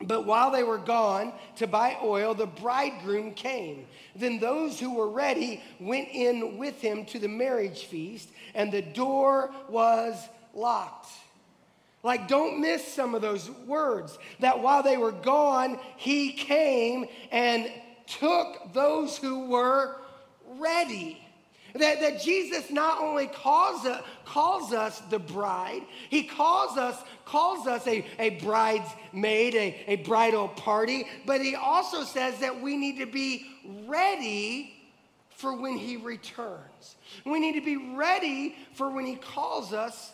but 0.00 0.26
while 0.26 0.50
they 0.50 0.62
were 0.62 0.78
gone 0.78 1.32
to 1.56 1.66
buy 1.66 1.96
oil, 2.02 2.34
the 2.34 2.46
bridegroom 2.46 3.32
came. 3.32 3.86
Then 4.16 4.38
those 4.38 4.78
who 4.78 4.94
were 4.94 5.08
ready 5.08 5.62
went 5.80 6.08
in 6.08 6.58
with 6.58 6.80
him 6.80 7.04
to 7.06 7.18
the 7.18 7.28
marriage 7.28 7.84
feast, 7.84 8.28
and 8.54 8.72
the 8.72 8.82
door 8.82 9.54
was 9.68 10.16
locked. 10.52 11.08
Like, 12.02 12.28
don't 12.28 12.60
miss 12.60 12.86
some 12.86 13.14
of 13.14 13.22
those 13.22 13.50
words. 13.50 14.18
That 14.40 14.60
while 14.60 14.82
they 14.82 14.98
were 14.98 15.12
gone, 15.12 15.78
he 15.96 16.32
came 16.32 17.06
and 17.30 17.70
took 18.06 18.74
those 18.74 19.16
who 19.16 19.48
were 19.48 19.96
ready. 20.58 21.23
That, 21.74 22.00
that 22.00 22.22
Jesus 22.22 22.70
not 22.70 23.00
only 23.00 23.26
calls, 23.26 23.84
uh, 23.84 24.00
calls 24.24 24.72
us 24.72 25.00
the 25.10 25.18
bride, 25.18 25.82
he 26.08 26.22
calls 26.22 26.78
us, 26.78 27.02
calls 27.24 27.66
us 27.66 27.84
a, 27.88 28.06
a 28.20 28.30
bridesmaid, 28.30 29.54
a, 29.56 29.84
a 29.88 29.96
bridal 29.96 30.46
party, 30.48 31.04
but 31.26 31.40
he 31.40 31.56
also 31.56 32.04
says 32.04 32.38
that 32.38 32.60
we 32.60 32.76
need 32.76 32.98
to 32.98 33.06
be 33.06 33.44
ready 33.88 34.72
for 35.30 35.56
when 35.56 35.76
he 35.76 35.96
returns. 35.96 36.94
We 37.24 37.40
need 37.40 37.54
to 37.54 37.64
be 37.64 37.96
ready 37.96 38.54
for 38.74 38.88
when 38.88 39.04
he 39.04 39.16
calls 39.16 39.72
us 39.72 40.12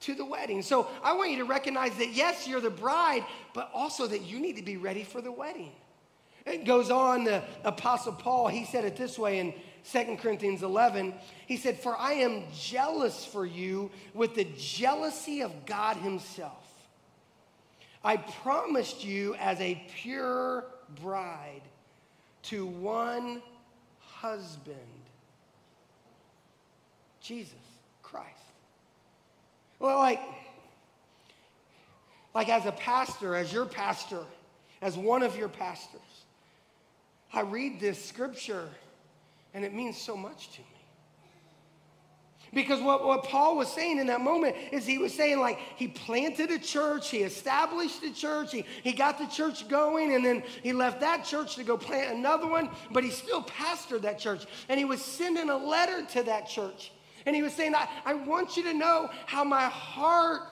to 0.00 0.14
the 0.14 0.24
wedding. 0.24 0.62
So 0.62 0.88
I 1.04 1.12
want 1.12 1.30
you 1.30 1.38
to 1.38 1.44
recognize 1.44 1.94
that 1.98 2.14
yes, 2.14 2.48
you're 2.48 2.62
the 2.62 2.70
bride, 2.70 3.24
but 3.52 3.70
also 3.74 4.06
that 4.06 4.22
you 4.22 4.40
need 4.40 4.56
to 4.56 4.62
be 4.62 4.78
ready 4.78 5.04
for 5.04 5.20
the 5.20 5.30
wedding. 5.30 5.72
It 6.46 6.64
goes 6.64 6.90
on, 6.90 7.24
the 7.24 7.42
Apostle 7.64 8.14
Paul, 8.14 8.48
he 8.48 8.64
said 8.64 8.84
it 8.84 8.96
this 8.96 9.18
way 9.18 9.38
in 9.38 9.54
2 9.90 10.16
Corinthians 10.20 10.62
11, 10.62 11.14
he 11.46 11.56
said, 11.56 11.78
For 11.78 11.96
I 11.96 12.12
am 12.14 12.44
jealous 12.54 13.24
for 13.24 13.44
you 13.44 13.90
with 14.14 14.34
the 14.34 14.46
jealousy 14.56 15.42
of 15.42 15.66
God 15.66 15.96
Himself. 15.96 16.62
I 18.04 18.16
promised 18.16 19.04
you 19.04 19.34
as 19.36 19.60
a 19.60 19.82
pure 19.96 20.64
bride 21.00 21.62
to 22.44 22.66
one 22.66 23.42
husband, 24.00 24.76
Jesus 27.20 27.54
Christ. 28.02 28.28
Well, 29.78 29.98
like, 29.98 30.20
like 32.34 32.48
as 32.48 32.66
a 32.66 32.72
pastor, 32.72 33.34
as 33.34 33.52
your 33.52 33.66
pastor, 33.66 34.20
as 34.80 34.96
one 34.96 35.22
of 35.22 35.36
your 35.36 35.48
pastors, 35.48 36.00
I 37.32 37.40
read 37.40 37.80
this 37.80 38.04
scripture 38.04 38.68
and 39.54 39.64
it 39.64 39.74
means 39.74 40.00
so 40.00 40.16
much 40.16 40.50
to 40.52 40.60
me. 40.60 40.66
Because 42.54 42.82
what, 42.82 43.06
what 43.06 43.24
Paul 43.24 43.56
was 43.56 43.68
saying 43.68 43.98
in 43.98 44.08
that 44.08 44.20
moment 44.20 44.56
is 44.72 44.84
he 44.84 44.98
was 44.98 45.14
saying, 45.14 45.40
like, 45.40 45.58
he 45.76 45.88
planted 45.88 46.50
a 46.50 46.58
church, 46.58 47.08
he 47.08 47.18
established 47.18 48.02
a 48.02 48.12
church, 48.12 48.52
he, 48.52 48.66
he 48.82 48.92
got 48.92 49.18
the 49.18 49.26
church 49.26 49.68
going, 49.68 50.14
and 50.14 50.22
then 50.22 50.42
he 50.62 50.74
left 50.74 51.00
that 51.00 51.24
church 51.24 51.54
to 51.56 51.64
go 51.64 51.78
plant 51.78 52.14
another 52.14 52.46
one, 52.46 52.68
but 52.90 53.04
he 53.04 53.10
still 53.10 53.42
pastored 53.44 54.02
that 54.02 54.18
church. 54.18 54.44
And 54.68 54.78
he 54.78 54.84
was 54.84 55.02
sending 55.02 55.48
a 55.48 55.56
letter 55.56 56.04
to 56.12 56.22
that 56.24 56.46
church. 56.46 56.92
And 57.24 57.34
he 57.34 57.42
was 57.42 57.54
saying, 57.54 57.74
I, 57.74 57.88
I 58.04 58.14
want 58.14 58.56
you 58.56 58.64
to 58.64 58.74
know 58.74 59.08
how 59.24 59.44
my 59.44 59.64
heart 59.64 60.42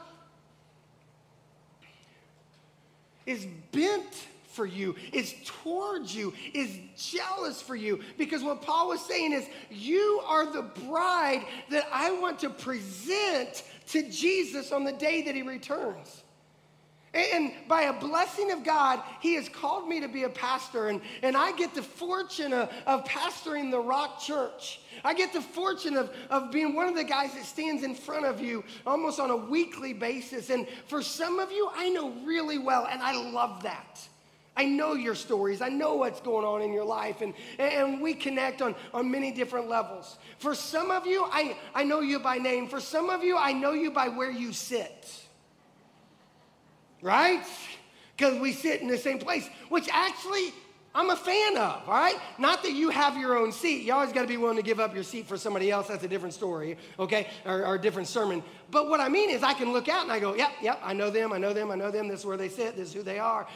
is 3.26 3.46
bent 3.72 4.26
for 4.50 4.66
you, 4.66 4.96
is 5.12 5.34
towards 5.44 6.14
you, 6.14 6.34
is 6.52 6.78
jealous 6.96 7.62
for 7.62 7.76
you. 7.76 8.00
Because 8.18 8.42
what 8.42 8.62
Paul 8.62 8.88
was 8.88 9.00
saying 9.00 9.32
is, 9.32 9.46
you 9.70 10.22
are 10.26 10.52
the 10.52 10.62
bride 10.62 11.44
that 11.70 11.86
I 11.92 12.10
want 12.10 12.40
to 12.40 12.50
present 12.50 13.62
to 13.88 14.08
Jesus 14.10 14.72
on 14.72 14.84
the 14.84 14.92
day 14.92 15.22
that 15.22 15.34
he 15.34 15.42
returns. 15.42 16.22
And 17.12 17.52
by 17.66 17.82
a 17.82 17.92
blessing 17.92 18.52
of 18.52 18.62
God, 18.62 19.02
He 19.20 19.34
has 19.34 19.48
called 19.48 19.88
me 19.88 20.00
to 20.00 20.06
be 20.06 20.22
a 20.22 20.28
pastor. 20.28 20.88
And, 20.88 21.00
and 21.22 21.36
I 21.36 21.50
get 21.52 21.74
the 21.74 21.82
fortune 21.82 22.52
of, 22.52 22.70
of 22.86 23.04
pastoring 23.04 23.72
the 23.72 23.80
Rock 23.80 24.20
Church. 24.20 24.80
I 25.02 25.14
get 25.14 25.32
the 25.32 25.40
fortune 25.40 25.96
of, 25.96 26.14
of 26.30 26.52
being 26.52 26.74
one 26.74 26.86
of 26.86 26.94
the 26.94 27.02
guys 27.02 27.34
that 27.34 27.44
stands 27.44 27.82
in 27.82 27.96
front 27.96 28.26
of 28.26 28.40
you 28.40 28.62
almost 28.86 29.18
on 29.18 29.30
a 29.30 29.36
weekly 29.36 29.92
basis. 29.92 30.50
And 30.50 30.68
for 30.86 31.02
some 31.02 31.40
of 31.40 31.50
you, 31.50 31.68
I 31.74 31.88
know 31.88 32.10
really 32.24 32.58
well, 32.58 32.86
and 32.88 33.02
I 33.02 33.20
love 33.32 33.64
that. 33.64 34.08
I 34.56 34.64
know 34.64 34.94
your 34.94 35.14
stories. 35.14 35.62
I 35.62 35.68
know 35.68 35.94
what's 35.94 36.20
going 36.20 36.44
on 36.44 36.60
in 36.60 36.72
your 36.72 36.84
life, 36.84 37.22
and, 37.22 37.34
and 37.58 38.00
we 38.00 38.14
connect 38.14 38.60
on, 38.60 38.74
on 38.92 39.10
many 39.10 39.30
different 39.30 39.68
levels. 39.68 40.18
For 40.38 40.54
some 40.54 40.90
of 40.90 41.06
you, 41.06 41.24
I, 41.30 41.56
I 41.74 41.84
know 41.84 42.00
you 42.00 42.18
by 42.18 42.38
name. 42.38 42.68
For 42.68 42.80
some 42.80 43.10
of 43.10 43.22
you, 43.22 43.36
I 43.36 43.52
know 43.52 43.72
you 43.72 43.90
by 43.90 44.08
where 44.08 44.30
you 44.30 44.52
sit 44.52 45.20
right? 47.02 47.44
Because 48.16 48.38
we 48.38 48.52
sit 48.52 48.80
in 48.80 48.88
the 48.88 48.98
same 48.98 49.18
place, 49.18 49.48
which 49.68 49.88
actually 49.92 50.52
I'm 50.94 51.10
a 51.10 51.16
fan 51.16 51.56
of, 51.56 51.82
all 51.86 51.94
right? 51.94 52.16
Not 52.38 52.62
that 52.64 52.72
you 52.72 52.90
have 52.90 53.16
your 53.16 53.38
own 53.38 53.52
seat. 53.52 53.84
You 53.84 53.94
always 53.94 54.12
got 54.12 54.22
to 54.22 54.26
be 54.26 54.36
willing 54.36 54.56
to 54.56 54.62
give 54.62 54.80
up 54.80 54.92
your 54.92 55.04
seat 55.04 55.26
for 55.26 55.36
somebody 55.38 55.70
else. 55.70 55.86
That's 55.86 56.02
a 56.02 56.08
different 56.08 56.34
story, 56.34 56.76
okay? 56.98 57.28
Or, 57.46 57.64
or, 57.64 57.74
a 57.76 57.80
different 57.80 58.08
sermon. 58.08 58.42
But 58.70 58.88
what 58.88 59.00
I 59.00 59.08
mean 59.08 59.30
is, 59.30 59.42
I 59.42 59.54
can 59.54 59.72
look 59.72 59.88
out 59.88 60.02
and 60.02 60.12
I 60.12 60.18
go, 60.18 60.34
yep, 60.34 60.50
yep, 60.60 60.80
I 60.82 60.92
know 60.92 61.10
them, 61.10 61.32
I 61.32 61.38
know 61.38 61.52
them, 61.52 61.70
I 61.70 61.76
know 61.76 61.90
them. 61.90 62.08
This 62.08 62.20
is 62.20 62.26
where 62.26 62.36
they 62.36 62.48
sit, 62.48 62.76
this 62.76 62.88
is 62.88 62.94
who 62.94 63.02
they 63.02 63.20
are. 63.20 63.46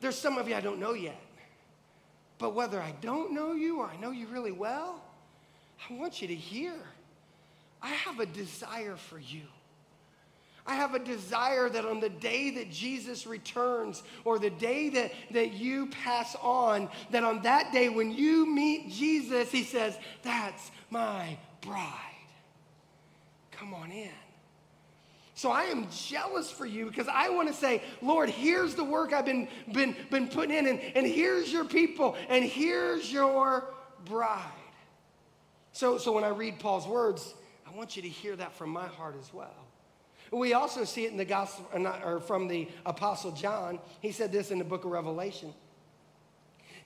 There's 0.00 0.18
some 0.18 0.38
of 0.38 0.48
you 0.48 0.54
I 0.54 0.60
don't 0.60 0.80
know 0.80 0.92
yet. 0.92 1.20
But 2.38 2.54
whether 2.54 2.80
I 2.80 2.94
don't 3.02 3.32
know 3.32 3.52
you 3.52 3.80
or 3.80 3.86
I 3.86 3.96
know 3.96 4.10
you 4.10 4.26
really 4.26 4.52
well, 4.52 5.02
I 5.88 5.92
want 5.94 6.22
you 6.22 6.28
to 6.28 6.34
hear 6.34 6.74
I 7.82 7.88
have 7.88 8.20
a 8.20 8.26
desire 8.26 8.96
for 8.96 9.18
you. 9.18 9.42
I 10.66 10.74
have 10.74 10.94
a 10.94 10.98
desire 10.98 11.68
that 11.68 11.84
on 11.84 12.00
the 12.00 12.08
day 12.08 12.50
that 12.50 12.70
Jesus 12.70 13.26
returns 13.26 14.02
or 14.24 14.38
the 14.38 14.50
day 14.50 14.90
that, 14.90 15.12
that 15.32 15.52
you 15.52 15.86
pass 15.86 16.36
on, 16.42 16.88
that 17.10 17.24
on 17.24 17.42
that 17.42 17.72
day 17.72 17.88
when 17.88 18.12
you 18.12 18.46
meet 18.46 18.90
Jesus, 18.90 19.50
he 19.50 19.64
says, 19.64 19.96
That's 20.22 20.70
my 20.90 21.38
bride. 21.62 21.96
Come 23.50 23.74
on 23.74 23.90
in. 23.90 24.10
So 25.40 25.50
I 25.50 25.62
am 25.62 25.86
jealous 25.90 26.50
for 26.50 26.66
you 26.66 26.84
because 26.84 27.08
I 27.08 27.30
want 27.30 27.48
to 27.48 27.54
say, 27.54 27.82
Lord, 28.02 28.28
here's 28.28 28.74
the 28.74 28.84
work 28.84 29.14
I've 29.14 29.24
been, 29.24 29.48
been, 29.72 29.96
been 30.10 30.28
putting 30.28 30.54
in, 30.54 30.66
and, 30.66 30.78
and 30.94 31.06
here's 31.06 31.50
your 31.50 31.64
people, 31.64 32.14
and 32.28 32.44
here's 32.44 33.10
your 33.10 33.64
bride. 34.04 34.42
So, 35.72 35.96
so 35.96 36.12
when 36.12 36.24
I 36.24 36.28
read 36.28 36.58
Paul's 36.58 36.86
words, 36.86 37.32
I 37.66 37.74
want 37.74 37.96
you 37.96 38.02
to 38.02 38.08
hear 38.08 38.36
that 38.36 38.52
from 38.52 38.68
my 38.68 38.86
heart 38.86 39.16
as 39.18 39.32
well. 39.32 39.54
We 40.30 40.52
also 40.52 40.84
see 40.84 41.06
it 41.06 41.10
in 41.10 41.16
the 41.16 41.24
gospel, 41.24 41.66
uh, 41.72 42.00
or 42.04 42.20
from 42.20 42.46
the 42.46 42.68
apostle 42.84 43.32
John. 43.32 43.78
He 44.02 44.12
said 44.12 44.32
this 44.32 44.50
in 44.50 44.58
the 44.58 44.64
book 44.64 44.84
of 44.84 44.90
Revelation. 44.90 45.54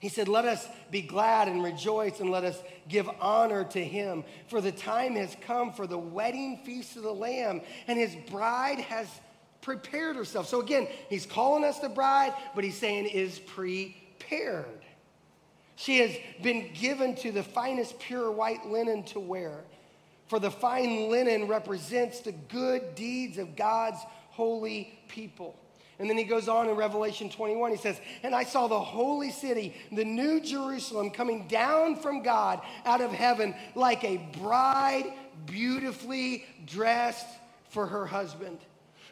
He 0.05 0.09
said, 0.09 0.27
Let 0.27 0.45
us 0.45 0.69
be 0.91 1.01
glad 1.01 1.47
and 1.47 1.63
rejoice, 1.63 2.19
and 2.19 2.29
let 2.29 2.43
us 2.43 2.61
give 2.87 3.09
honor 3.19 3.63
to 3.63 3.83
him. 3.83 4.23
For 4.49 4.61
the 4.61 4.71
time 4.71 5.15
has 5.15 5.35
come 5.41 5.73
for 5.73 5.87
the 5.87 5.97
wedding 5.97 6.59
feast 6.63 6.95
of 6.95 7.01
the 7.01 7.11
Lamb, 7.11 7.61
and 7.87 7.97
his 7.97 8.15
bride 8.29 8.81
has 8.81 9.07
prepared 9.61 10.15
herself. 10.15 10.47
So 10.47 10.61
again, 10.61 10.87
he's 11.09 11.25
calling 11.25 11.63
us 11.63 11.79
the 11.79 11.89
bride, 11.89 12.35
but 12.53 12.63
he's 12.63 12.77
saying 12.77 13.07
is 13.07 13.39
prepared. 13.39 14.85
She 15.75 15.97
has 16.01 16.15
been 16.39 16.71
given 16.75 17.15
to 17.15 17.31
the 17.31 17.41
finest 17.41 17.97
pure 17.97 18.29
white 18.29 18.67
linen 18.67 19.05
to 19.05 19.19
wear. 19.19 19.63
For 20.27 20.37
the 20.37 20.51
fine 20.51 21.09
linen 21.09 21.47
represents 21.47 22.19
the 22.19 22.31
good 22.31 22.93
deeds 22.93 23.39
of 23.39 23.55
God's 23.55 24.01
holy 24.29 24.99
people. 25.07 25.55
And 25.97 26.09
then 26.09 26.17
he 26.17 26.25
goes 26.25 26.49
on 26.49 26.67
in 26.67 26.75
Revelation 26.75 27.29
21, 27.29 27.71
he 27.71 27.77
says, 27.77 27.99
And 28.21 28.35
I 28.35 28.43
saw 28.43 28.67
the 28.67 28.79
holy 28.79 29.31
city, 29.31 29.73
the 29.91 30.03
new 30.03 30.41
Jerusalem, 30.41 31.09
coming 31.09 31.47
down 31.47 31.95
from 31.95 32.21
God 32.21 32.61
out 32.85 33.01
of 33.01 33.11
heaven 33.11 33.55
like 33.75 34.03
a 34.03 34.17
bride 34.41 35.05
beautifully 35.45 36.45
dressed 36.65 37.27
for 37.69 37.87
her 37.87 38.05
husband. 38.05 38.59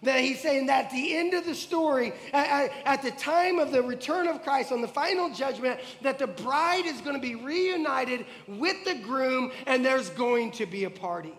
That 0.01 0.19
he's 0.19 0.41
saying 0.41 0.65
that 0.65 0.85
at 0.85 0.91
the 0.91 1.15
end 1.15 1.33
of 1.33 1.45
the 1.45 1.55
story, 1.55 2.11
at, 2.33 3.01
the 3.01 3.11
time 3.11 3.57
of 3.59 3.71
the 3.71 3.81
return 3.81 4.27
of 4.27 4.43
Christ 4.43 4.73
on 4.73 4.81
the 4.81 4.87
final 4.87 5.33
judgment, 5.33 5.79
that 6.01 6.19
the 6.19 6.27
bride 6.27 6.85
is 6.85 6.99
going 6.99 7.15
to 7.15 7.21
be 7.21 7.35
reunited 7.35 8.25
with 8.45 8.83
the 8.83 8.95
groom 8.95 9.53
and 9.65 9.85
there's 9.85 10.09
going 10.09 10.51
to 10.51 10.65
be 10.65 10.83
a 10.83 10.89
party. 10.89 11.33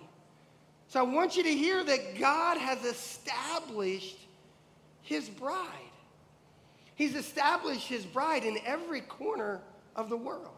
So 0.89 1.01
I 1.01 1.03
want 1.03 1.37
you 1.37 1.43
to 1.43 1.53
hear 1.53 1.85
that 1.85 2.19
God 2.19 2.57
has 2.57 2.83
established 2.85 4.17
his 5.05 5.29
bride. 5.29 5.69
He's 6.97 7.15
established 7.15 7.87
his 7.87 8.05
bride 8.05 8.45
in 8.45 8.59
every 8.67 9.03
corner 9.03 9.61
of 9.95 10.09
the 10.09 10.17
world. 10.17 10.49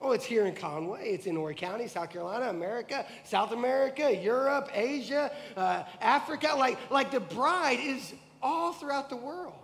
Oh, 0.00 0.12
it's 0.12 0.24
here 0.24 0.46
in 0.46 0.54
Conway. 0.54 1.10
It's 1.10 1.26
in 1.26 1.36
Horry 1.36 1.54
County, 1.54 1.86
South 1.86 2.10
Carolina, 2.10 2.50
America, 2.50 3.06
South 3.24 3.52
America, 3.52 4.14
Europe, 4.14 4.68
Asia, 4.74 5.30
uh, 5.56 5.84
Africa. 6.00 6.54
Like, 6.56 6.78
like 6.90 7.10
the 7.10 7.20
bride 7.20 7.78
is 7.80 8.12
all 8.42 8.72
throughout 8.72 9.08
the 9.08 9.16
world. 9.16 9.61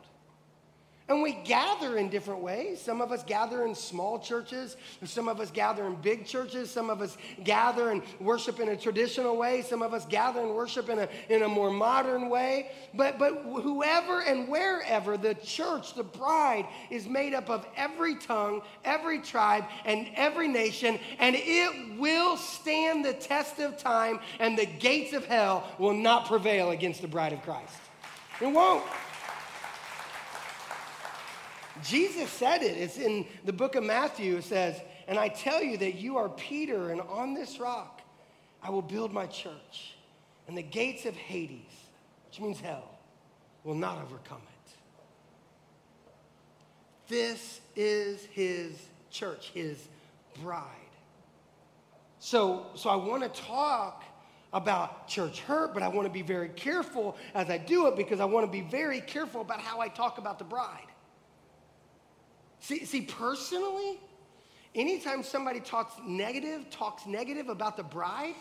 And 1.09 1.23
we 1.23 1.33
gather 1.33 1.97
in 1.97 2.11
different 2.11 2.43
ways. 2.43 2.83
Some 2.83 3.01
of 3.01 3.13
us 3.13 3.25
gather 3.25 3.65
in 3.65 3.75
small 3.75 4.19
churches. 4.19 4.77
Some 5.05 5.27
of 5.27 5.41
us 5.41 5.51
gather 5.51 5.87
in 5.87 5.95
big 5.95 6.27
churches. 6.27 6.71
Some 6.71 6.91
of 6.91 7.01
us 7.01 7.17
gather 7.45 7.91
and 7.91 8.03
worship 8.21 8.61
in 8.61 8.69
a 8.69 8.77
traditional 8.77 9.35
way. 9.39 9.63
Some 9.63 9.81
of 9.81 9.95
us 9.95 10.05
gather 10.05 10.41
and 10.41 10.55
worship 10.55 10.91
in 10.91 10.99
a, 10.99 11.09
in 11.31 11.45
a 11.45 11.49
more 11.49 11.71
modern 11.71 12.29
way. 12.29 12.73
But, 12.93 13.19
but 13.19 13.43
whoever 13.43 14.21
and 14.21 14.49
wherever 14.49 15.17
the 15.17 15.33
church, 15.35 15.95
the 15.95 16.03
bride, 16.03 16.67
is 16.91 17.07
made 17.07 17.33
up 17.33 17.49
of 17.49 17.67
every 17.75 18.17
tongue, 18.17 18.61
every 18.85 19.21
tribe, 19.21 19.65
and 19.87 20.09
every 20.15 20.47
nation. 20.47 20.99
And 21.19 21.35
it 21.39 21.99
will 21.99 22.37
stand 22.37 23.03
the 23.03 23.15
test 23.15 23.61
of 23.61 23.79
time, 23.79 24.21
and 24.41 24.59
the 24.59 24.67
gates 24.67 25.15
of 25.15 25.25
hell 25.25 25.67
will 25.79 25.95
not 25.95 26.27
prevail 26.27 26.71
against 26.71 27.01
the 27.01 27.09
bride 27.09 27.33
of 27.33 27.41
Christ. 27.43 27.77
It 28.43 28.47
won't. 28.47 28.85
Jesus 31.83 32.31
said 32.31 32.63
it. 32.63 32.77
It's 32.77 32.99
in 32.99 33.27
the 33.45 33.53
book 33.53 33.75
of 33.75 33.85
Matthew. 33.85 34.37
It 34.37 34.45
says, 34.45 34.81
And 35.07 35.19
I 35.19 35.29
tell 35.29 35.63
you 35.63 35.77
that 35.79 35.97
you 35.97 36.17
are 36.17 36.29
Peter, 36.29 36.91
and 36.91 37.01
on 37.01 37.35
this 37.35 37.59
rock 37.59 38.03
I 38.63 38.71
will 38.71 38.83
build 38.83 39.13
my 39.13 39.27
church, 39.27 39.95
and 40.47 40.57
the 40.57 40.63
gates 40.63 41.07
of 41.07 41.15
Hades, 41.15 41.61
which 42.27 42.41
means 42.41 42.61
hell, 42.61 42.99
will 43.65 43.75
not 43.75 44.03
overcome 44.03 44.41
it. 44.43 44.73
This 47.09 47.61
is 47.75 48.25
his 48.27 48.79
church, 49.11 49.51
his 49.55 49.89
bride. 50.43 50.65
So, 52.19 52.67
so 52.75 52.91
I 52.91 52.97
want 52.97 53.23
to 53.23 53.43
talk 53.43 54.05
about 54.53 55.09
church 55.09 55.41
hurt, 55.41 55.75
but 55.75 55.83
I 55.83 55.89
want 55.89 56.07
to 56.07 56.13
be 56.13 56.23
very 56.23 56.49
careful 56.49 57.17
as 57.35 57.49
I 57.51 57.59
do 57.59 57.87
it 57.87 57.97
because 57.97 58.21
I 58.21 58.25
want 58.25 58.47
to 58.47 58.53
be 58.53 58.63
very 58.63 59.01
careful 59.01 59.41
about 59.41 59.61
how 59.61 59.81
I 59.81 59.89
talk 59.89 60.19
about 60.19 60.39
the 60.39 60.45
bride. 60.45 60.88
See, 62.61 62.85
see, 62.85 63.03
personally, 63.03 64.01
anytime 64.75 65.23
somebody 65.23 65.61
talks 65.61 65.95
negative, 66.05 66.71
talks 66.71 67.07
negative 67.07 67.49
about 67.49 67.77
the 67.77 67.83
bride, 67.83 68.35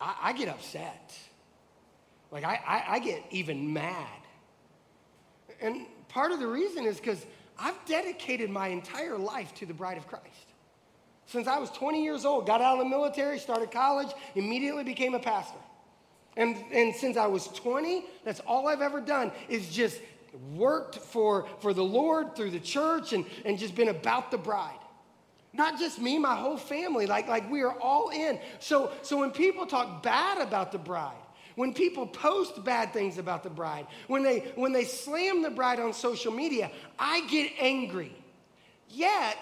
I, 0.00 0.16
I 0.22 0.32
get 0.32 0.48
upset. 0.48 1.16
Like, 2.30 2.44
I, 2.44 2.60
I, 2.66 2.84
I 2.94 2.98
get 2.98 3.24
even 3.30 3.72
mad. 3.72 4.08
And 5.60 5.86
part 6.08 6.32
of 6.32 6.40
the 6.40 6.46
reason 6.46 6.84
is 6.84 6.98
because 6.98 7.24
I've 7.58 7.78
dedicated 7.86 8.50
my 8.50 8.68
entire 8.68 9.16
life 9.16 9.54
to 9.56 9.66
the 9.66 9.74
bride 9.74 9.96
of 9.96 10.06
Christ. 10.06 10.24
Since 11.26 11.46
I 11.46 11.58
was 11.58 11.70
20 11.70 12.02
years 12.02 12.24
old, 12.24 12.46
got 12.46 12.60
out 12.60 12.78
of 12.78 12.84
the 12.84 12.90
military, 12.90 13.38
started 13.38 13.70
college, 13.70 14.08
immediately 14.34 14.84
became 14.84 15.14
a 15.14 15.20
pastor. 15.20 15.58
And, 16.36 16.56
and 16.72 16.94
since 16.94 17.16
I 17.16 17.26
was 17.26 17.48
20, 17.48 18.04
that's 18.24 18.40
all 18.40 18.66
I've 18.68 18.82
ever 18.82 19.00
done 19.00 19.30
is 19.48 19.70
just 19.70 20.00
worked 20.54 20.96
for, 20.96 21.46
for 21.60 21.72
the 21.72 21.84
Lord 21.84 22.36
through 22.36 22.50
the 22.50 22.60
church 22.60 23.12
and, 23.12 23.24
and 23.44 23.58
just 23.58 23.74
been 23.74 23.88
about 23.88 24.30
the 24.30 24.38
bride. 24.38 24.78
Not 25.52 25.78
just 25.78 26.00
me, 26.00 26.18
my 26.18 26.34
whole 26.34 26.56
family. 26.56 27.06
Like, 27.06 27.28
like 27.28 27.48
we 27.50 27.62
are 27.62 27.78
all 27.80 28.10
in. 28.10 28.40
So, 28.58 28.90
so 29.02 29.18
when 29.18 29.30
people 29.30 29.66
talk 29.66 30.02
bad 30.02 30.38
about 30.38 30.72
the 30.72 30.78
bride, 30.78 31.14
when 31.54 31.72
people 31.72 32.06
post 32.06 32.64
bad 32.64 32.92
things 32.92 33.18
about 33.18 33.44
the 33.44 33.50
bride, 33.50 33.86
when 34.08 34.24
they, 34.24 34.40
when 34.56 34.72
they 34.72 34.84
slam 34.84 35.42
the 35.42 35.50
bride 35.50 35.78
on 35.78 35.92
social 35.92 36.32
media, 36.32 36.70
I 36.98 37.26
get 37.28 37.52
angry. 37.60 38.12
Yet, 38.90 39.38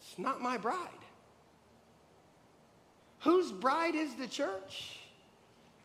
it's 0.00 0.18
not 0.18 0.40
my 0.40 0.56
bride. 0.56 0.88
Whose 3.20 3.52
bride 3.52 3.94
is 3.94 4.14
the 4.14 4.26
church? 4.26 4.98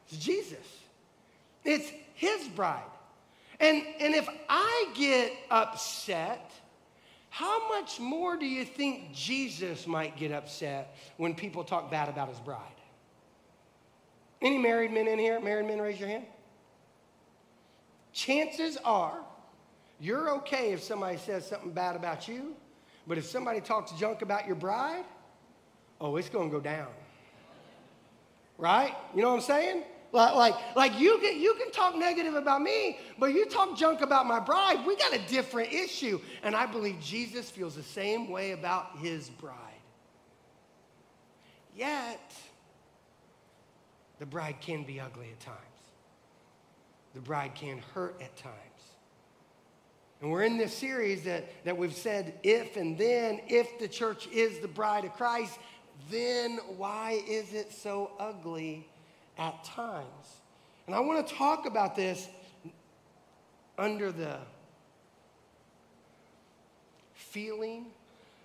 It's 0.08 0.18
Jesus. 0.18 0.66
It's 1.64 1.92
his 2.20 2.50
bride. 2.50 2.84
And, 3.62 3.82
and 4.00 4.14
if 4.14 4.28
I 4.50 4.90
get 4.94 5.32
upset, 5.50 6.52
how 7.30 7.70
much 7.70 7.98
more 8.00 8.36
do 8.36 8.46
you 8.46 8.66
think 8.66 9.14
Jesus 9.14 9.88
might 9.88 10.18
get 10.18 10.34
upset 10.34 10.98
when 11.16 11.34
people 11.34 11.64
talk 11.64 11.90
bad 11.90 12.10
about 12.10 12.28
his 12.28 12.40
bride? 12.40 12.60
Any 14.42 14.58
married 14.58 14.92
men 14.92 15.08
in 15.08 15.18
here? 15.18 15.40
Married 15.40 15.66
men, 15.66 15.80
raise 15.80 15.98
your 15.98 16.10
hand. 16.10 16.26
chances 18.12 18.78
are 18.84 19.20
you're 20.02 20.30
okay 20.38 20.74
if 20.74 20.84
somebody 20.84 21.18
says 21.18 21.48
something 21.48 21.72
bad 21.72 21.96
about 21.96 22.28
you, 22.28 22.56
but 23.08 23.18
if 23.18 23.26
somebody 23.26 23.62
talks 23.62 23.92
junk 23.94 24.22
about 24.22 24.46
your 24.46 24.56
bride, 24.56 25.06
oh, 26.02 26.18
it's 26.18 26.30
going 26.30 26.50
to 26.50 26.56
go 26.56 26.62
down. 26.62 26.88
Right? 28.58 28.94
You 29.16 29.22
know 29.22 29.30
what 29.30 29.36
I'm 29.36 29.42
saying? 29.42 29.84
Like, 30.12 30.36
like, 30.36 30.76
like 30.76 31.00
you, 31.00 31.20
can, 31.20 31.40
you 31.40 31.54
can 31.54 31.72
talk 31.72 31.96
negative 31.96 32.34
about 32.34 32.62
me, 32.62 32.98
but 33.20 33.28
you 33.28 33.46
talk 33.46 33.78
junk 33.78 34.02
about 34.02 34.26
my 34.26 34.40
bride, 34.40 34.86
we 34.86 34.96
got 34.96 35.14
a 35.14 35.20
different 35.28 35.72
issue. 35.72 36.20
And 36.42 36.56
I 36.56 36.66
believe 36.66 37.00
Jesus 37.00 37.50
feels 37.50 37.76
the 37.76 37.84
same 37.84 38.30
way 38.30 38.52
about 38.52 38.98
his 38.98 39.30
bride. 39.30 39.56
Yet, 41.76 42.34
the 44.18 44.26
bride 44.26 44.58
can 44.62 44.84
be 44.84 45.00
ugly 45.00 45.30
at 45.32 45.40
times. 45.40 45.58
The 47.14 47.22
bride 47.22 47.56
can 47.56 47.82
hurt 47.94 48.20
at 48.22 48.36
times. 48.36 48.56
And 50.22 50.32
we're 50.32 50.44
in 50.44 50.58
this 50.58 50.76
series 50.76 51.24
that, 51.24 51.64
that 51.64 51.78
we've 51.78 51.96
said 51.96 52.34
if 52.44 52.76
and 52.76 52.98
then, 52.98 53.40
if 53.48 53.80
the 53.80 53.88
church 53.88 54.28
is 54.28 54.60
the 54.60 54.68
bride 54.68 55.06
of 55.06 55.14
Christ, 55.14 55.58
then 56.12 56.60
why 56.76 57.24
is 57.28 57.54
it 57.54 57.72
so 57.72 58.12
ugly 58.20 58.89
at 59.40 59.64
times? 59.64 60.42
And 60.86 60.96
I 60.96 61.00
want 61.00 61.26
to 61.26 61.34
talk 61.34 61.66
about 61.66 61.96
this 61.96 62.28
under 63.78 64.12
the 64.12 64.38
feeling 67.14 67.86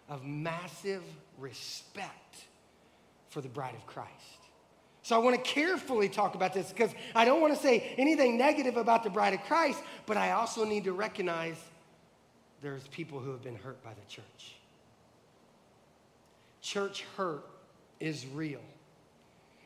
of 0.08 0.24
massive 0.24 1.02
respect 1.38 2.44
for 3.28 3.40
the 3.40 3.48
bride 3.48 3.74
of 3.74 3.86
Christ. 3.86 4.10
So 5.02 5.14
I 5.14 5.18
want 5.18 5.36
to 5.36 5.42
carefully 5.42 6.08
talk 6.08 6.34
about 6.34 6.54
this 6.54 6.70
because 6.70 6.90
I 7.14 7.24
don't 7.26 7.40
want 7.40 7.54
to 7.54 7.60
say 7.60 7.94
anything 7.98 8.38
negative 8.38 8.76
about 8.76 9.02
the 9.02 9.10
bride 9.10 9.34
of 9.34 9.42
Christ, 9.42 9.82
but 10.06 10.16
I 10.16 10.32
also 10.32 10.64
need 10.64 10.84
to 10.84 10.92
recognize 10.92 11.56
there's 12.62 12.86
people 12.88 13.18
who 13.20 13.30
have 13.32 13.42
been 13.42 13.56
hurt 13.56 13.82
by 13.84 13.90
the 13.92 14.06
church. 14.08 14.54
Church 16.62 17.04
hurt 17.16 17.44
is 18.00 18.26
real. 18.32 18.62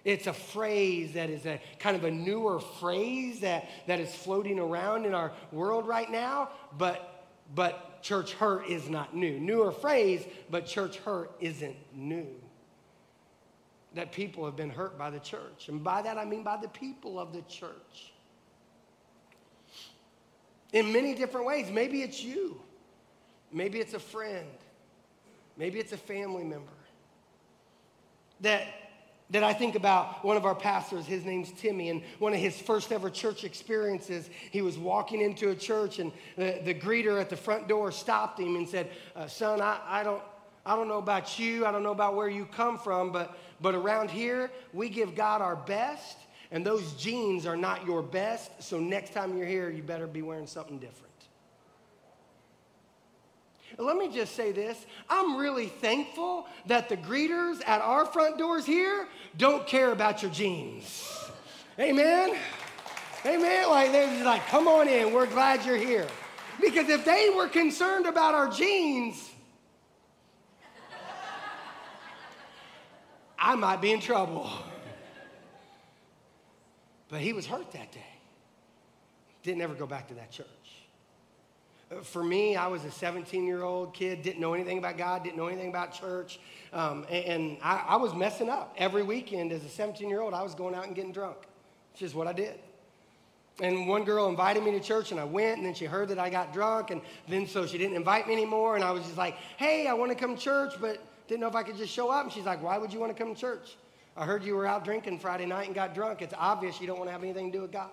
It's 0.08 0.26
a 0.26 0.32
phrase 0.32 1.12
that 1.12 1.28
is 1.28 1.44
a 1.44 1.60
kind 1.78 1.94
of 1.94 2.04
a 2.04 2.10
newer 2.10 2.60
phrase 2.60 3.40
that, 3.40 3.68
that 3.86 4.00
is 4.00 4.14
floating 4.14 4.58
around 4.58 5.04
in 5.04 5.12
our 5.12 5.32
world 5.52 5.86
right 5.86 6.10
now, 6.10 6.48
but, 6.78 7.26
but 7.54 8.02
church 8.02 8.32
hurt 8.32 8.66
is 8.68 8.88
not 8.88 9.14
new. 9.14 9.38
Newer 9.38 9.70
phrase, 9.70 10.24
but 10.50 10.64
church 10.64 10.96
hurt 10.96 11.32
isn't 11.40 11.76
new 11.94 12.26
that 13.92 14.10
people 14.10 14.46
have 14.46 14.56
been 14.56 14.70
hurt 14.70 14.96
by 14.96 15.10
the 15.10 15.18
church. 15.18 15.68
And 15.68 15.84
by 15.84 16.00
that, 16.00 16.16
I 16.16 16.24
mean 16.24 16.42
by 16.42 16.56
the 16.56 16.68
people 16.68 17.20
of 17.20 17.34
the 17.34 17.42
church. 17.42 18.14
In 20.72 20.90
many 20.90 21.14
different 21.14 21.46
ways. 21.46 21.70
Maybe 21.70 22.00
it's 22.00 22.24
you, 22.24 22.58
maybe 23.52 23.78
it's 23.78 23.92
a 23.92 23.98
friend, 23.98 24.48
maybe 25.58 25.78
it's 25.78 25.92
a 25.92 25.98
family 25.98 26.44
member. 26.44 26.72
That, 28.40 28.68
that 29.30 29.44
I 29.44 29.52
think 29.52 29.74
about 29.74 30.24
one 30.24 30.36
of 30.36 30.46
our 30.46 30.54
pastors, 30.54 31.06
his 31.06 31.24
name's 31.24 31.52
Timmy, 31.52 31.90
and 31.90 32.02
one 32.18 32.32
of 32.32 32.40
his 32.40 32.58
first 32.58 32.92
ever 32.92 33.10
church 33.10 33.44
experiences, 33.44 34.30
he 34.50 34.62
was 34.62 34.78
walking 34.78 35.20
into 35.20 35.50
a 35.50 35.54
church 35.54 35.98
and 35.98 36.12
the, 36.36 36.60
the 36.64 36.74
greeter 36.74 37.20
at 37.20 37.28
the 37.28 37.36
front 37.36 37.68
door 37.68 37.92
stopped 37.92 38.40
him 38.40 38.56
and 38.56 38.68
said, 38.68 38.90
uh, 39.14 39.26
Son, 39.26 39.60
I, 39.60 39.80
I, 39.86 40.02
don't, 40.02 40.22
I 40.64 40.76
don't 40.76 40.88
know 40.88 40.98
about 40.98 41.38
you, 41.38 41.66
I 41.66 41.72
don't 41.72 41.82
know 41.82 41.92
about 41.92 42.16
where 42.16 42.28
you 42.28 42.46
come 42.46 42.78
from, 42.78 43.12
but 43.12 43.36
but 43.60 43.74
around 43.74 44.10
here, 44.10 44.50
we 44.72 44.88
give 44.88 45.14
God 45.14 45.42
our 45.42 45.56
best, 45.56 46.18
and 46.50 46.64
those 46.64 46.92
jeans 46.92 47.46
are 47.46 47.56
not 47.56 47.84
your 47.84 48.02
best. 48.02 48.62
So 48.62 48.78
next 48.78 49.12
time 49.12 49.36
you're 49.36 49.46
here, 49.46 49.70
you 49.70 49.82
better 49.82 50.06
be 50.06 50.22
wearing 50.22 50.46
something 50.46 50.78
different. 50.78 51.07
Let 53.78 53.96
me 53.96 54.08
just 54.08 54.34
say 54.34 54.52
this 54.52 54.86
I'm 55.08 55.36
really 55.36 55.66
thankful 55.66 56.46
that 56.66 56.88
the 56.88 56.96
greeters 56.96 57.60
at 57.66 57.80
our 57.80 58.04
front 58.04 58.36
doors 58.36 58.66
here 58.66 59.06
don't 59.36 59.66
care 59.66 59.92
about 59.92 60.22
your 60.22 60.32
jeans. 60.32 61.08
Amen? 61.78 62.36
Amen? 63.24 63.68
Like, 63.68 63.92
they're 63.92 64.08
just 64.08 64.24
like, 64.24 64.46
come 64.48 64.66
on 64.66 64.88
in, 64.88 65.12
we're 65.12 65.26
glad 65.26 65.64
you're 65.64 65.76
here. 65.76 66.06
Because 66.60 66.88
if 66.88 67.04
they 67.04 67.30
were 67.34 67.48
concerned 67.48 68.06
about 68.06 68.34
our 68.34 68.48
jeans, 68.48 69.30
I 73.38 73.54
might 73.54 73.80
be 73.80 73.92
in 73.92 74.00
trouble. 74.00 74.50
But 77.08 77.20
he 77.20 77.32
was 77.32 77.46
hurt 77.46 77.70
that 77.72 77.92
day. 77.92 78.04
Didn't 79.42 79.62
ever 79.62 79.74
go 79.74 79.86
back 79.86 80.08
to 80.08 80.14
that 80.14 80.30
church. 80.30 80.46
For 82.02 82.22
me, 82.22 82.54
I 82.54 82.66
was 82.66 82.84
a 82.84 82.90
17 82.90 83.46
year 83.46 83.62
old 83.62 83.94
kid, 83.94 84.22
didn't 84.22 84.40
know 84.40 84.54
anything 84.54 84.78
about 84.78 84.98
God, 84.98 85.24
didn't 85.24 85.36
know 85.36 85.46
anything 85.46 85.70
about 85.70 85.92
church. 85.92 86.38
Um, 86.72 87.06
and 87.10 87.56
I, 87.62 87.84
I 87.88 87.96
was 87.96 88.14
messing 88.14 88.50
up. 88.50 88.74
Every 88.76 89.02
weekend 89.02 89.52
as 89.52 89.64
a 89.64 89.68
17 89.68 90.08
year 90.08 90.20
old, 90.20 90.34
I 90.34 90.42
was 90.42 90.54
going 90.54 90.74
out 90.74 90.86
and 90.86 90.94
getting 90.94 91.12
drunk. 91.12 91.38
It's 91.92 92.00
just 92.00 92.14
what 92.14 92.26
I 92.26 92.32
did. 92.32 92.58
And 93.60 93.88
one 93.88 94.04
girl 94.04 94.28
invited 94.28 94.62
me 94.62 94.70
to 94.72 94.80
church, 94.80 95.10
and 95.10 95.18
I 95.18 95.24
went, 95.24 95.56
and 95.56 95.66
then 95.66 95.74
she 95.74 95.86
heard 95.86 96.08
that 96.10 96.18
I 96.18 96.30
got 96.30 96.52
drunk, 96.52 96.90
and 96.90 97.00
then 97.26 97.46
so 97.46 97.66
she 97.66 97.76
didn't 97.76 97.96
invite 97.96 98.28
me 98.28 98.34
anymore. 98.34 98.76
And 98.76 98.84
I 98.84 98.92
was 98.92 99.02
just 99.02 99.16
like, 99.16 99.34
hey, 99.56 99.88
I 99.88 99.94
want 99.94 100.12
to 100.12 100.14
come 100.14 100.36
to 100.36 100.40
church, 100.40 100.74
but 100.80 101.02
didn't 101.28 101.42
know 101.42 101.48
if 101.48 101.54
I 101.54 101.62
could 101.62 101.76
just 101.76 101.92
show 101.92 102.10
up. 102.10 102.24
And 102.24 102.32
she's 102.32 102.46
like, 102.46 102.62
Why 102.62 102.78
would 102.78 102.92
you 102.92 102.98
want 102.98 103.14
to 103.16 103.22
come 103.22 103.34
to 103.34 103.40
church? 103.40 103.76
I 104.16 104.24
heard 104.24 104.42
you 104.42 104.56
were 104.56 104.66
out 104.66 104.84
drinking 104.84 105.20
Friday 105.20 105.46
night 105.46 105.66
and 105.66 105.74
got 105.74 105.94
drunk. 105.94 106.22
It's 106.22 106.34
obvious 106.36 106.80
you 106.80 106.88
don't 106.88 106.98
want 106.98 107.08
to 107.08 107.12
have 107.12 107.22
anything 107.22 107.52
to 107.52 107.58
do 107.58 107.62
with 107.62 107.70
God. 107.70 107.90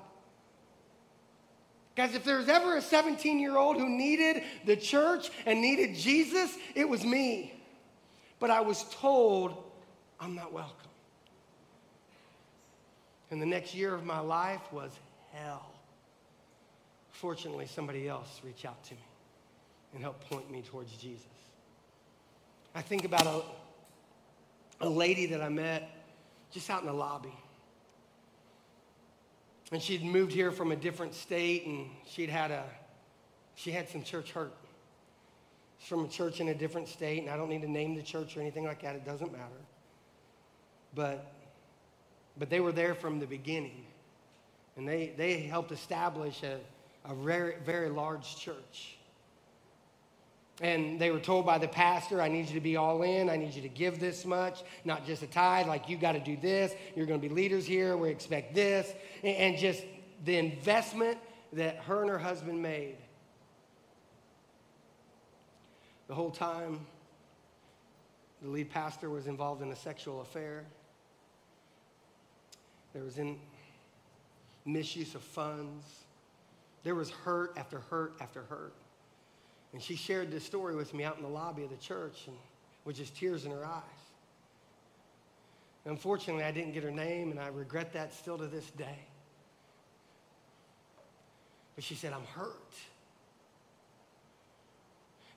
Guys, 1.96 2.14
if 2.14 2.26
there 2.26 2.38
was 2.38 2.50
ever 2.50 2.76
a 2.76 2.82
17 2.82 3.40
year 3.40 3.56
old 3.56 3.78
who 3.78 3.88
needed 3.88 4.44
the 4.66 4.76
church 4.76 5.32
and 5.46 5.62
needed 5.62 5.96
Jesus, 5.96 6.56
it 6.76 6.88
was 6.88 7.06
me. 7.06 7.54
But 8.40 8.50
I 8.50 8.62
was 8.62 8.84
told 8.92 9.64
I'm 10.20 10.36
not 10.36 10.52
welcome. 10.52 10.76
And 13.32 13.42
the 13.42 13.46
next 13.46 13.74
year 13.74 13.94
of 13.94 14.06
my 14.06 14.20
life 14.20 14.62
was 14.72 14.92
hell. 15.34 15.66
Fortunately, 17.12 17.66
somebody 17.66 18.08
else 18.08 18.42
reached 18.44 18.66
out 18.66 18.84
to 18.86 18.94
me 18.94 19.00
and 19.94 20.04
helped 20.04 20.30
point 20.30 20.52
me 20.52 20.62
towards 20.62 20.92
Jesus. 20.98 21.26
I 22.76 22.82
think 22.82 23.06
about 23.06 23.26
a, 23.26 23.42
a 24.86 24.90
lady 24.90 25.28
that 25.28 25.42
I 25.42 25.48
met 25.48 25.90
just 26.52 26.70
out 26.70 26.82
in 26.82 26.88
the 26.88 26.94
lobby. 26.94 27.34
And 29.72 29.82
she'd 29.82 30.04
moved 30.04 30.32
here 30.32 30.52
from 30.52 30.72
a 30.72 30.76
different 30.76 31.14
state 31.14 31.66
and 31.66 31.90
she'd 32.08 32.30
had 32.30 32.52
a, 32.52 32.64
she 33.56 33.72
had 33.72 33.90
some 33.90 34.04
church 34.04 34.32
hurt. 34.32 34.54
She's 35.80 35.90
from 35.90 36.06
a 36.06 36.08
church 36.08 36.40
in 36.40 36.50
a 36.50 36.56
different 36.56 36.88
state, 36.88 37.22
and 37.22 37.30
I 37.30 37.38
don't 37.38 37.50
need 37.50 37.62
to 37.62 37.72
name 37.72 37.96
the 37.96 38.02
church 38.02 38.38
or 38.38 38.42
anything 38.42 38.64
like 38.64 38.82
that, 38.84 38.96
it 38.96 39.06
doesn't 39.06 39.32
matter. 39.32 39.62
But, 40.94 41.32
but 42.38 42.50
they 42.50 42.60
were 42.60 42.72
there 42.72 42.96
from 42.96 43.20
the 43.20 43.28
beginning. 43.28 43.86
And 44.78 44.88
they, 44.88 45.14
they 45.18 45.40
helped 45.40 45.72
establish 45.72 46.44
a, 46.44 46.60
a 47.10 47.16
very, 47.16 47.56
very 47.66 47.90
large 47.90 48.38
church. 48.38 48.98
And 50.62 51.00
they 51.00 51.12
were 51.12 51.20
told 51.20 51.46
by 51.46 51.58
the 51.58 51.68
pastor, 51.68 52.22
I 52.22 52.30
need 52.30 52.48
you 52.48 52.54
to 52.54 52.62
be 52.62 52.78
all 52.78 53.04
in. 53.04 53.30
I 53.30 53.36
need 53.36 53.54
you 53.54 53.62
to 53.62 53.70
give 53.70 54.00
this 54.00 54.24
much, 54.24 54.64
not 54.86 55.06
just 55.06 55.22
a 55.22 55.28
tithe, 55.28 55.68
like 55.68 55.90
you 55.90 55.98
got 55.98 56.14
to 56.14 56.20
do 56.20 56.38
this. 56.38 56.72
You're 56.96 57.06
going 57.06 57.20
to 57.20 57.28
be 57.28 57.34
leaders 57.34 57.66
here. 57.66 57.98
We 57.98 58.10
expect 58.10 58.56
this. 58.56 58.94
And 59.22 59.58
just 59.58 59.84
the 60.24 60.38
investment 60.38 61.18
that 61.54 61.78
her 61.80 62.02
and 62.02 62.10
her 62.10 62.18
husband 62.18 62.62
made. 62.62 62.96
The 66.08 66.16
whole 66.16 66.32
time, 66.32 66.86
the 68.42 68.50
lead 68.50 68.70
pastor 68.70 69.10
was 69.10 69.28
involved 69.28 69.62
in 69.62 69.72
a 69.72 69.76
sexual 69.76 70.22
affair. 70.22 70.64
There 72.94 73.04
was 73.04 73.18
in 73.18 73.38
misuse 74.66 75.16
of 75.16 75.22
funds. 75.22 75.84
There 76.84 76.96
was 76.96 77.10
hurt 77.10 77.58
after 77.58 77.80
hurt 77.80 78.14
after 78.22 78.44
hurt. 78.44 78.74
And 79.74 79.82
she 79.82 79.96
shared 79.96 80.32
this 80.32 80.44
story 80.44 80.76
with 80.76 80.94
me 80.94 81.04
out 81.04 81.18
in 81.18 81.24
the 81.24 81.30
lobby 81.30 81.64
of 81.64 81.70
the 81.70 81.78
church 81.78 82.24
and 82.28 82.36
with 82.86 82.96
just 82.96 83.16
tears 83.16 83.46
in 83.46 83.52
her 83.52 83.66
eyes. 83.66 83.82
Unfortunately, 85.86 86.44
I 86.44 86.52
didn't 86.52 86.74
get 86.74 86.84
her 86.84 86.92
name, 86.92 87.32
and 87.32 87.40
I 87.40 87.48
regret 87.48 87.94
that 87.94 88.14
still 88.14 88.38
to 88.38 88.48
this 88.48 88.70
day. 88.72 89.00
But 91.76 91.84
she 91.84 91.94
said, 91.94 92.14
I'm 92.14 92.26
hurt. 92.34 92.74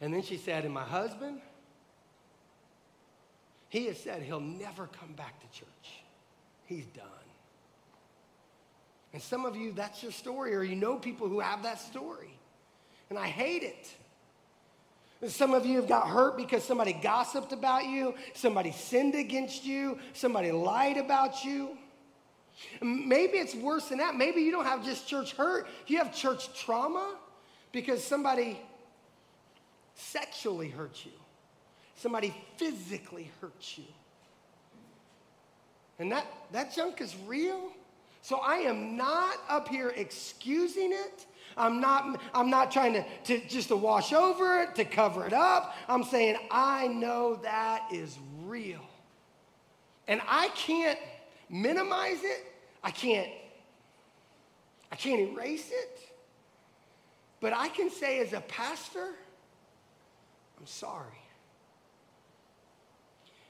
And 0.01 0.15
then 0.15 0.23
she 0.23 0.37
said, 0.37 0.65
And 0.65 0.73
my 0.73 0.85
husband, 0.85 1.41
he 3.69 3.87
has 3.87 3.99
said 3.99 4.23
he'll 4.23 4.41
never 4.41 4.87
come 4.87 5.13
back 5.15 5.41
to 5.41 5.59
church. 5.59 6.03
He's 6.65 6.87
done. 6.87 7.05
And 9.13 9.23
some 9.23 9.45
of 9.45 9.57
you, 9.57 9.73
that's 9.73 10.03
your 10.03 10.13
story, 10.13 10.55
or 10.55 10.63
you 10.63 10.77
know 10.77 10.97
people 10.97 11.29
who 11.29 11.41
have 11.41 11.63
that 11.63 11.81
story. 11.81 12.39
And 13.11 13.19
I 13.19 13.27
hate 13.27 13.63
it. 13.63 13.89
Some 15.27 15.53
of 15.53 15.67
you 15.67 15.77
have 15.77 15.89
got 15.89 16.07
hurt 16.07 16.37
because 16.37 16.63
somebody 16.63 16.93
gossiped 16.93 17.53
about 17.53 17.87
you, 17.87 18.15
somebody 18.35 18.71
sinned 18.71 19.17
against 19.17 19.65
you, 19.65 19.99
somebody 20.13 20.53
lied 20.53 20.97
about 20.97 21.45
you. 21.45 21.77
Maybe 22.81 23.39
it's 23.39 23.55
worse 23.55 23.89
than 23.89 23.99
that. 23.99 24.15
Maybe 24.15 24.43
you 24.43 24.53
don't 24.53 24.65
have 24.65 24.85
just 24.85 25.09
church 25.09 25.33
hurt, 25.33 25.67
you 25.87 25.99
have 25.99 26.15
church 26.15 26.57
trauma 26.57 27.17
because 27.73 28.03
somebody 28.03 28.61
sexually 29.95 30.69
hurt 30.69 31.05
you, 31.05 31.13
somebody 31.97 32.33
physically 32.57 33.31
hurt 33.41 33.75
you. 33.77 33.85
And 35.99 36.13
that, 36.13 36.27
that 36.53 36.73
junk 36.75 37.01
is 37.01 37.17
real. 37.27 37.73
So 38.23 38.39
I 38.39 38.57
am 38.57 38.97
not 38.97 39.37
up 39.49 39.69
here 39.69 39.93
excusing 39.97 40.93
it. 40.93 41.27
I'm 41.59 41.81
not, 41.81 42.21
I'm 42.33 42.51
not 42.51 42.71
trying 42.71 42.93
to, 42.95 43.05
to 43.25 43.47
just 43.49 43.69
to 43.69 43.77
wash 43.77 44.13
over 44.13 44.63
it, 44.63 44.75
to 44.77 44.85
cover 44.85 45.27
it 45.27 45.33
up. 45.33 45.75
I'm 45.89 46.05
saying 46.05 46.37
I 46.51 46.89
know 46.89 47.37
that 47.43 47.89
is 47.93 48.17
real. 48.45 48.81
And 50.07 50.23
I 50.27 50.49
can't 50.49 50.99
minimize 51.51 52.23
it. 52.23 52.45
I 52.83 52.91
can't, 52.91 53.29
I 54.91 54.97
can't 54.97 55.21
erase 55.21 55.71
it. 55.71 56.01
But 57.41 57.53
I 57.53 57.69
can 57.69 57.91
say 57.91 58.21
as 58.21 58.33
a 58.33 58.41
pastor, 58.41 59.11
I'm 60.59 60.67
sorry. 60.67 61.05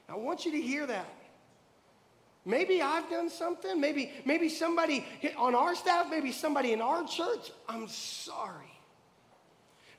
I 0.07 0.15
want 0.15 0.45
you 0.45 0.51
to 0.51 0.61
hear 0.61 0.85
that. 0.87 1.18
Maybe 2.45 2.81
I've 2.81 3.09
done 3.09 3.29
something. 3.29 3.79
Maybe, 3.79 4.11
maybe 4.25 4.49
somebody 4.49 5.05
on 5.37 5.55
our 5.55 5.75
staff, 5.75 6.07
maybe 6.09 6.31
somebody 6.31 6.73
in 6.73 6.81
our 6.81 7.05
church. 7.05 7.51
I'm 7.67 7.87
sorry. 7.87 8.71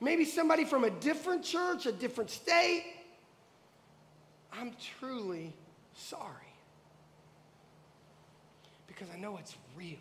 Maybe 0.00 0.24
somebody 0.24 0.64
from 0.64 0.84
a 0.84 0.90
different 0.90 1.44
church, 1.44 1.86
a 1.86 1.92
different 1.92 2.30
state. 2.30 2.84
I'm 4.52 4.72
truly 4.98 5.52
sorry. 5.94 6.34
Because 8.86 9.08
I 9.14 9.18
know 9.18 9.36
it's 9.36 9.54
real. 9.76 9.98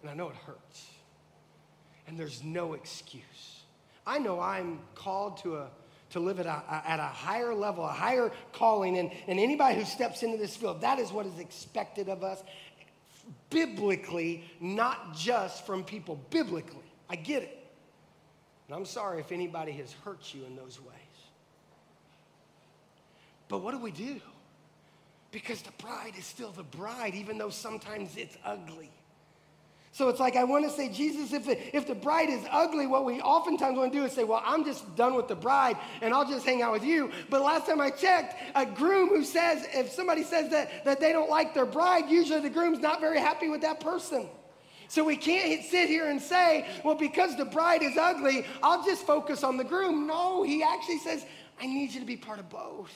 And 0.00 0.10
I 0.10 0.14
know 0.14 0.30
it 0.30 0.36
hurts. 0.36 0.86
And 2.06 2.18
there's 2.18 2.42
no 2.42 2.72
excuse. 2.72 3.59
I 4.10 4.18
know 4.18 4.40
I'm 4.40 4.80
called 4.96 5.36
to 5.44 5.58
a 5.58 5.70
to 6.10 6.18
live 6.18 6.40
at 6.40 6.46
a, 6.46 6.62
at 6.84 6.98
a 6.98 7.04
higher 7.04 7.54
level, 7.54 7.84
a 7.84 7.92
higher 7.92 8.32
calling. 8.52 8.98
And, 8.98 9.12
and 9.28 9.38
anybody 9.38 9.78
who 9.78 9.84
steps 9.84 10.24
into 10.24 10.36
this 10.36 10.56
field, 10.56 10.80
that 10.80 10.98
is 10.98 11.12
what 11.12 11.24
is 11.26 11.38
expected 11.38 12.08
of 12.08 12.24
us 12.24 12.42
biblically, 13.48 14.44
not 14.60 15.14
just 15.14 15.64
from 15.64 15.84
people. 15.84 16.20
Biblically. 16.30 16.82
I 17.08 17.14
get 17.14 17.44
it. 17.44 17.56
And 18.66 18.76
I'm 18.76 18.84
sorry 18.84 19.20
if 19.20 19.30
anybody 19.30 19.70
has 19.72 19.92
hurt 20.04 20.34
you 20.34 20.44
in 20.44 20.56
those 20.56 20.80
ways. 20.80 20.96
But 23.46 23.58
what 23.58 23.70
do 23.70 23.78
we 23.78 23.92
do? 23.92 24.20
Because 25.30 25.62
the 25.62 25.72
bride 25.78 26.14
is 26.18 26.24
still 26.24 26.50
the 26.50 26.64
bride, 26.64 27.14
even 27.14 27.38
though 27.38 27.50
sometimes 27.50 28.16
it's 28.16 28.36
ugly. 28.44 28.90
So 29.92 30.08
it's 30.08 30.20
like 30.20 30.36
I 30.36 30.44
want 30.44 30.64
to 30.64 30.70
say, 30.70 30.88
Jesus, 30.88 31.32
if 31.32 31.46
the, 31.46 31.76
if 31.76 31.86
the 31.86 31.96
bride 31.96 32.30
is 32.30 32.44
ugly, 32.50 32.86
what 32.86 33.04
we 33.04 33.20
oftentimes 33.20 33.76
want 33.76 33.92
to 33.92 33.98
do 33.98 34.04
is 34.04 34.12
say, 34.12 34.22
well, 34.22 34.42
I'm 34.44 34.64
just 34.64 34.94
done 34.94 35.14
with 35.14 35.26
the 35.26 35.34
bride 35.34 35.76
and 36.00 36.14
I'll 36.14 36.28
just 36.28 36.46
hang 36.46 36.62
out 36.62 36.72
with 36.72 36.84
you. 36.84 37.10
But 37.28 37.42
last 37.42 37.66
time 37.66 37.80
I 37.80 37.90
checked, 37.90 38.36
a 38.54 38.64
groom 38.64 39.08
who 39.08 39.24
says, 39.24 39.66
if 39.72 39.90
somebody 39.90 40.22
says 40.22 40.50
that, 40.50 40.84
that 40.84 41.00
they 41.00 41.12
don't 41.12 41.28
like 41.28 41.54
their 41.54 41.66
bride, 41.66 42.08
usually 42.08 42.40
the 42.40 42.50
groom's 42.50 42.78
not 42.78 43.00
very 43.00 43.18
happy 43.18 43.48
with 43.48 43.62
that 43.62 43.80
person. 43.80 44.28
So 44.86 45.04
we 45.04 45.16
can't 45.16 45.64
sit 45.64 45.88
here 45.88 46.08
and 46.08 46.20
say, 46.20 46.68
well, 46.84 46.96
because 46.96 47.36
the 47.36 47.44
bride 47.44 47.82
is 47.82 47.96
ugly, 47.96 48.44
I'll 48.62 48.84
just 48.84 49.06
focus 49.06 49.42
on 49.42 49.56
the 49.56 49.64
groom. 49.64 50.06
No, 50.06 50.42
he 50.44 50.62
actually 50.62 50.98
says, 50.98 51.24
I 51.60 51.66
need 51.66 51.92
you 51.92 52.00
to 52.00 52.06
be 52.06 52.16
part 52.16 52.38
of 52.38 52.48
both. 52.48 52.92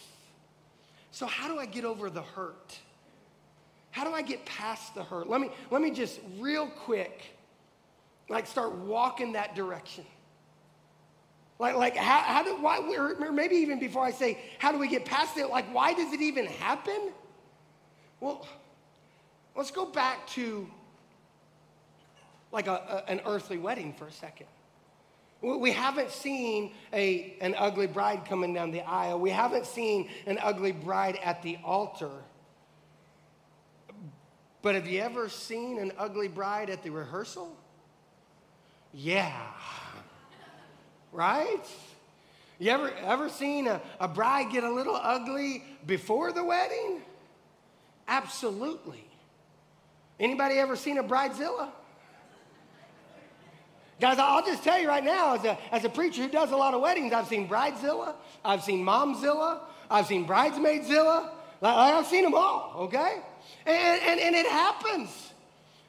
So, 1.12 1.26
how 1.26 1.46
do 1.46 1.60
I 1.60 1.66
get 1.66 1.84
over 1.84 2.10
the 2.10 2.22
hurt? 2.22 2.76
How 3.94 4.02
do 4.02 4.12
I 4.12 4.22
get 4.22 4.44
past 4.44 4.96
the 4.96 5.04
hurt? 5.04 5.30
Let 5.30 5.40
me, 5.40 5.50
let 5.70 5.80
me 5.80 5.92
just 5.92 6.18
real 6.40 6.66
quick, 6.66 7.22
like 8.28 8.44
start 8.48 8.74
walking 8.74 9.34
that 9.34 9.54
direction. 9.54 10.04
Like, 11.60 11.76
like 11.76 11.96
how, 11.96 12.18
how 12.18 12.42
do, 12.42 12.60
why, 12.60 12.80
or 12.80 13.30
maybe 13.30 13.54
even 13.54 13.78
before 13.78 14.04
I 14.04 14.10
say, 14.10 14.40
how 14.58 14.72
do 14.72 14.78
we 14.78 14.88
get 14.88 15.04
past 15.04 15.36
it? 15.36 15.48
Like, 15.48 15.72
why 15.72 15.94
does 15.94 16.12
it 16.12 16.20
even 16.20 16.46
happen? 16.46 17.12
Well, 18.18 18.44
let's 19.54 19.70
go 19.70 19.86
back 19.86 20.26
to 20.30 20.68
like 22.50 22.66
a, 22.66 23.04
a, 23.06 23.08
an 23.08 23.20
earthly 23.26 23.58
wedding 23.58 23.92
for 23.92 24.08
a 24.08 24.12
second. 24.12 24.48
We 25.40 25.70
haven't 25.70 26.10
seen 26.10 26.72
a, 26.92 27.36
an 27.40 27.54
ugly 27.56 27.86
bride 27.86 28.24
coming 28.24 28.54
down 28.54 28.72
the 28.72 28.80
aisle. 28.80 29.20
We 29.20 29.30
haven't 29.30 29.66
seen 29.66 30.08
an 30.26 30.40
ugly 30.42 30.72
bride 30.72 31.16
at 31.22 31.42
the 31.42 31.58
altar. 31.64 32.10
But 34.64 34.76
have 34.76 34.86
you 34.86 35.02
ever 35.02 35.28
seen 35.28 35.78
an 35.78 35.92
ugly 35.98 36.26
bride 36.26 36.70
at 36.70 36.82
the 36.82 36.88
rehearsal? 36.88 37.54
Yeah. 38.94 39.30
Right? 41.12 41.60
You 42.58 42.70
ever, 42.70 42.90
ever 42.90 43.28
seen 43.28 43.66
a, 43.66 43.82
a 44.00 44.08
bride 44.08 44.50
get 44.50 44.64
a 44.64 44.72
little 44.72 44.96
ugly 44.96 45.62
before 45.86 46.32
the 46.32 46.42
wedding? 46.42 47.02
Absolutely. 48.08 49.04
Anybody 50.18 50.54
ever 50.54 50.76
seen 50.76 50.96
a 50.96 51.04
bridezilla? 51.04 51.68
Guys, 54.00 54.18
I'll 54.18 54.46
just 54.46 54.64
tell 54.64 54.80
you 54.80 54.88
right 54.88 55.04
now, 55.04 55.34
as 55.34 55.44
a, 55.44 55.58
as 55.74 55.84
a 55.84 55.90
preacher 55.90 56.22
who 56.22 56.30
does 56.30 56.52
a 56.52 56.56
lot 56.56 56.72
of 56.72 56.80
weddings, 56.80 57.12
I've 57.12 57.26
seen 57.26 57.50
bridezilla, 57.50 58.14
I've 58.42 58.62
seen 58.62 58.82
momzilla, 58.82 59.60
I've 59.90 60.06
seen 60.06 60.26
bridesmaidzilla. 60.26 61.28
Like, 61.60 61.76
I've 61.76 62.06
seen 62.06 62.24
them 62.24 62.34
all, 62.34 62.72
okay? 62.84 63.20
And, 63.66 64.02
and, 64.02 64.20
and 64.20 64.34
it 64.34 64.46
happens. 64.46 65.32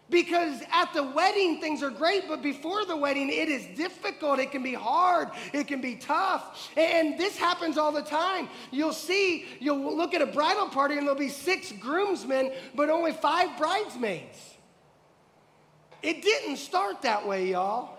Because 0.07 0.61
at 0.71 0.93
the 0.93 1.01
wedding, 1.01 1.59
things 1.59 1.81
are 1.81 1.89
great, 1.89 2.27
but 2.27 2.43
before 2.43 2.85
the 2.85 2.95
wedding, 2.95 3.29
it 3.29 3.49
is 3.49 3.65
difficult. 3.75 4.37
It 4.37 4.51
can 4.51 4.61
be 4.61 4.75
hard. 4.75 5.29
It 5.51 5.67
can 5.67 5.81
be 5.81 5.95
tough. 5.95 6.69
And 6.77 7.17
this 7.17 7.37
happens 7.37 7.75
all 7.77 7.91
the 7.91 8.03
time. 8.03 8.47
You'll 8.69 8.93
see, 8.93 9.45
you'll 9.59 9.97
look 9.97 10.13
at 10.13 10.21
a 10.21 10.27
bridal 10.27 10.69
party, 10.69 10.97
and 10.97 11.07
there'll 11.07 11.19
be 11.19 11.29
six 11.29 11.71
groomsmen, 11.71 12.51
but 12.75 12.91
only 12.91 13.13
five 13.13 13.57
bridesmaids. 13.57 14.37
It 16.03 16.21
didn't 16.21 16.57
start 16.57 17.01
that 17.01 17.27
way, 17.27 17.49
y'all. 17.49 17.94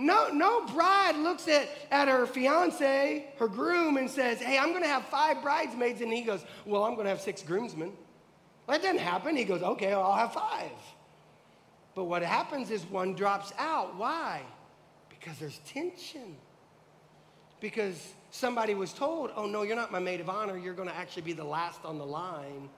No, 0.00 0.28
no 0.28 0.64
bride 0.66 1.16
looks 1.16 1.46
at, 1.46 1.68
at 1.90 2.08
her 2.08 2.26
fiance, 2.26 3.26
her 3.38 3.48
groom, 3.48 3.98
and 3.98 4.08
says, 4.08 4.38
Hey, 4.38 4.56
I'm 4.56 4.70
going 4.70 4.82
to 4.82 4.88
have 4.88 5.04
five 5.06 5.42
bridesmaids. 5.42 6.00
And 6.00 6.10
he 6.10 6.22
goes, 6.22 6.42
Well, 6.64 6.84
I'm 6.84 6.94
going 6.94 7.04
to 7.04 7.10
have 7.10 7.20
six 7.20 7.42
groomsmen. 7.42 7.92
Well, 8.66 8.78
that 8.78 8.82
didn't 8.82 9.00
happen. 9.00 9.36
He 9.36 9.44
goes, 9.44 9.62
Okay, 9.62 9.92
I'll 9.92 10.14
have 10.14 10.32
five. 10.32 10.70
But 11.94 12.04
what 12.04 12.22
happens 12.22 12.70
is 12.70 12.86
one 12.86 13.14
drops 13.14 13.52
out. 13.58 13.94
Why? 13.98 14.40
Because 15.10 15.38
there's 15.38 15.60
tension. 15.66 16.34
Because 17.60 18.14
somebody 18.30 18.74
was 18.74 18.94
told, 18.94 19.32
Oh, 19.36 19.44
no, 19.44 19.62
you're 19.64 19.76
not 19.76 19.92
my 19.92 19.98
maid 19.98 20.22
of 20.22 20.30
honor. 20.30 20.56
You're 20.56 20.72
going 20.72 20.88
to 20.88 20.96
actually 20.96 21.22
be 21.22 21.34
the 21.34 21.44
last 21.44 21.84
on 21.84 21.98
the 21.98 22.06
line. 22.06 22.70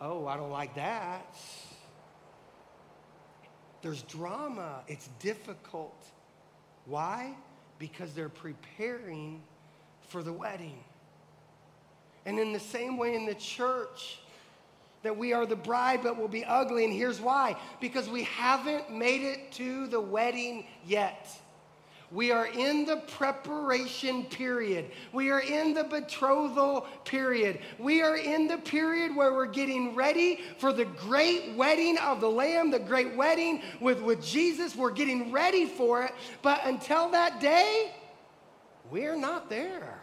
Oh, 0.00 0.26
I 0.26 0.36
don't 0.36 0.50
like 0.50 0.74
that. 0.74 1.36
There's 3.80 4.02
drama, 4.02 4.82
it's 4.88 5.08
difficult. 5.20 6.04
Why? 6.88 7.34
Because 7.78 8.12
they're 8.14 8.28
preparing 8.28 9.42
for 10.08 10.22
the 10.22 10.32
wedding. 10.32 10.82
And 12.26 12.38
in 12.38 12.52
the 12.52 12.60
same 12.60 12.96
way 12.96 13.14
in 13.14 13.26
the 13.26 13.34
church, 13.34 14.20
that 15.02 15.16
we 15.16 15.32
are 15.32 15.46
the 15.46 15.56
bride 15.56 16.00
but 16.02 16.16
will 16.16 16.28
be 16.28 16.44
ugly. 16.44 16.84
And 16.84 16.92
here's 16.92 17.20
why 17.20 17.56
because 17.80 18.08
we 18.08 18.24
haven't 18.24 18.90
made 18.90 19.22
it 19.22 19.52
to 19.52 19.86
the 19.86 20.00
wedding 20.00 20.66
yet. 20.86 21.28
We 22.10 22.32
are 22.32 22.46
in 22.46 22.86
the 22.86 22.96
preparation 22.96 24.24
period. 24.24 24.90
We 25.12 25.30
are 25.30 25.40
in 25.40 25.74
the 25.74 25.84
betrothal 25.84 26.86
period. 27.04 27.60
We 27.78 28.00
are 28.00 28.16
in 28.16 28.46
the 28.46 28.56
period 28.56 29.14
where 29.14 29.34
we're 29.34 29.44
getting 29.44 29.94
ready 29.94 30.40
for 30.56 30.72
the 30.72 30.86
great 30.86 31.54
wedding 31.54 31.98
of 31.98 32.22
the 32.22 32.30
Lamb, 32.30 32.70
the 32.70 32.78
great 32.78 33.14
wedding 33.14 33.62
with, 33.80 34.00
with 34.00 34.24
Jesus. 34.24 34.74
We're 34.74 34.90
getting 34.90 35.32
ready 35.32 35.66
for 35.66 36.02
it. 36.04 36.12
But 36.40 36.62
until 36.64 37.10
that 37.10 37.40
day, 37.40 37.92
we're 38.90 39.16
not 39.16 39.50
there, 39.50 40.00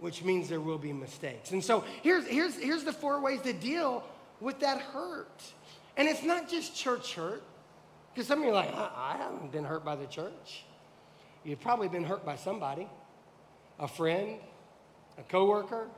which 0.00 0.24
means 0.24 0.48
there 0.48 0.60
will 0.60 0.78
be 0.78 0.94
mistakes. 0.94 1.50
And 1.50 1.62
so 1.62 1.84
here's, 2.02 2.26
here's, 2.26 2.56
here's 2.56 2.84
the 2.84 2.94
four 2.94 3.20
ways 3.20 3.42
to 3.42 3.52
deal 3.52 4.04
with 4.40 4.60
that 4.60 4.80
hurt. 4.80 5.42
And 5.98 6.08
it's 6.08 6.22
not 6.22 6.48
just 6.48 6.74
church 6.74 7.14
hurt, 7.14 7.42
because 8.14 8.26
some 8.26 8.38
of 8.38 8.46
you 8.46 8.52
are 8.52 8.54
like, 8.54 8.72
I, 8.72 8.90
I 8.96 9.16
haven't 9.18 9.52
been 9.52 9.64
hurt 9.64 9.84
by 9.84 9.94
the 9.94 10.06
church. 10.06 10.64
You've 11.48 11.60
probably 11.60 11.88
been 11.88 12.04
hurt 12.04 12.26
by 12.26 12.36
somebody 12.36 12.86
a 13.78 13.88
friend, 13.88 14.38
a 15.16 15.22
coworker, 15.22 15.88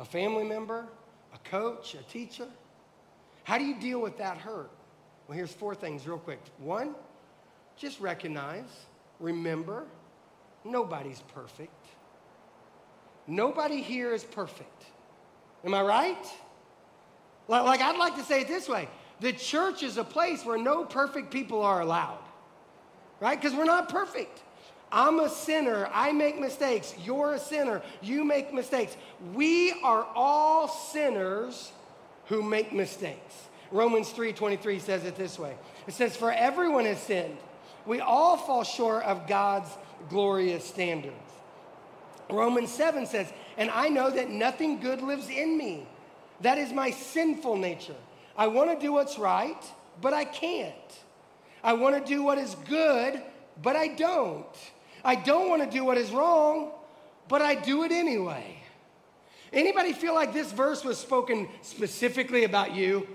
a 0.00 0.04
family 0.04 0.42
member, 0.42 0.86
a 1.32 1.38
coach, 1.48 1.94
a 1.94 2.02
teacher. 2.10 2.48
How 3.44 3.58
do 3.58 3.64
you 3.64 3.78
deal 3.78 4.00
with 4.00 4.18
that 4.18 4.38
hurt? 4.38 4.70
Well, 5.28 5.36
here's 5.36 5.52
four 5.52 5.76
things 5.76 6.08
real 6.08 6.18
quick. 6.18 6.40
One, 6.58 6.96
just 7.76 8.00
recognize, 8.00 8.64
remember, 9.20 9.84
nobody's 10.64 11.22
perfect. 11.32 11.86
nobody 13.28 13.80
here 13.80 14.12
is 14.12 14.24
perfect. 14.24 14.86
Am 15.64 15.74
I 15.74 15.82
right? 15.82 16.26
Like, 17.46 17.80
I'd 17.80 17.98
like 17.98 18.16
to 18.16 18.24
say 18.24 18.40
it 18.40 18.48
this 18.48 18.68
way 18.68 18.88
the 19.20 19.32
church 19.32 19.84
is 19.84 19.96
a 19.96 20.04
place 20.04 20.44
where 20.44 20.58
no 20.58 20.84
perfect 20.84 21.30
people 21.30 21.62
are 21.62 21.82
allowed, 21.82 22.24
right? 23.20 23.40
Because 23.40 23.56
we're 23.56 23.64
not 23.64 23.88
perfect. 23.88 24.42
I'm 24.90 25.20
a 25.20 25.28
sinner. 25.28 25.88
I 25.92 26.12
make 26.12 26.38
mistakes. 26.40 26.94
You're 27.04 27.34
a 27.34 27.38
sinner. 27.38 27.82
You 28.00 28.24
make 28.24 28.52
mistakes. 28.54 28.96
We 29.34 29.72
are 29.82 30.06
all 30.14 30.68
sinners 30.68 31.72
who 32.26 32.42
make 32.42 32.72
mistakes. 32.72 33.34
Romans 33.70 34.10
3:23 34.10 34.78
says 34.78 35.04
it 35.04 35.16
this 35.16 35.38
way. 35.38 35.56
It 35.86 35.94
says 35.94 36.16
for 36.16 36.32
everyone 36.32 36.84
has 36.86 37.00
sinned. 37.00 37.38
We 37.86 38.00
all 38.00 38.36
fall 38.36 38.64
short 38.64 39.04
of 39.04 39.26
God's 39.26 39.70
glorious 40.08 40.64
standards. 40.64 41.14
Romans 42.30 42.70
7 42.70 43.06
says, 43.06 43.32
"And 43.56 43.70
I 43.70 43.88
know 43.88 44.10
that 44.10 44.28
nothing 44.28 44.80
good 44.80 45.00
lives 45.00 45.28
in 45.28 45.56
me. 45.56 45.86
That 46.40 46.58
is 46.58 46.72
my 46.72 46.90
sinful 46.90 47.56
nature. 47.56 47.96
I 48.36 48.46
want 48.46 48.70
to 48.70 48.76
do 48.78 48.92
what's 48.92 49.18
right, 49.18 49.62
but 50.00 50.12
I 50.12 50.24
can't. 50.24 50.74
I 51.64 51.72
want 51.72 51.96
to 51.96 52.04
do 52.04 52.22
what 52.22 52.38
is 52.38 52.54
good, 52.68 53.22
but 53.60 53.74
I 53.74 53.88
don't. 53.88 54.46
I 55.08 55.14
don't 55.14 55.48
want 55.48 55.62
to 55.62 55.70
do 55.70 55.84
what 55.84 55.96
is 55.96 56.10
wrong, 56.10 56.70
but 57.28 57.40
I 57.42 57.54
do 57.54 57.84
it 57.84 57.92
anyway." 57.92 58.58
Anybody 59.52 59.92
feel 59.92 60.14
like 60.14 60.32
this 60.32 60.52
verse 60.52 60.84
was 60.84 60.98
spoken 60.98 61.48
specifically 61.62 62.44
about 62.44 62.74
you? 62.74 63.06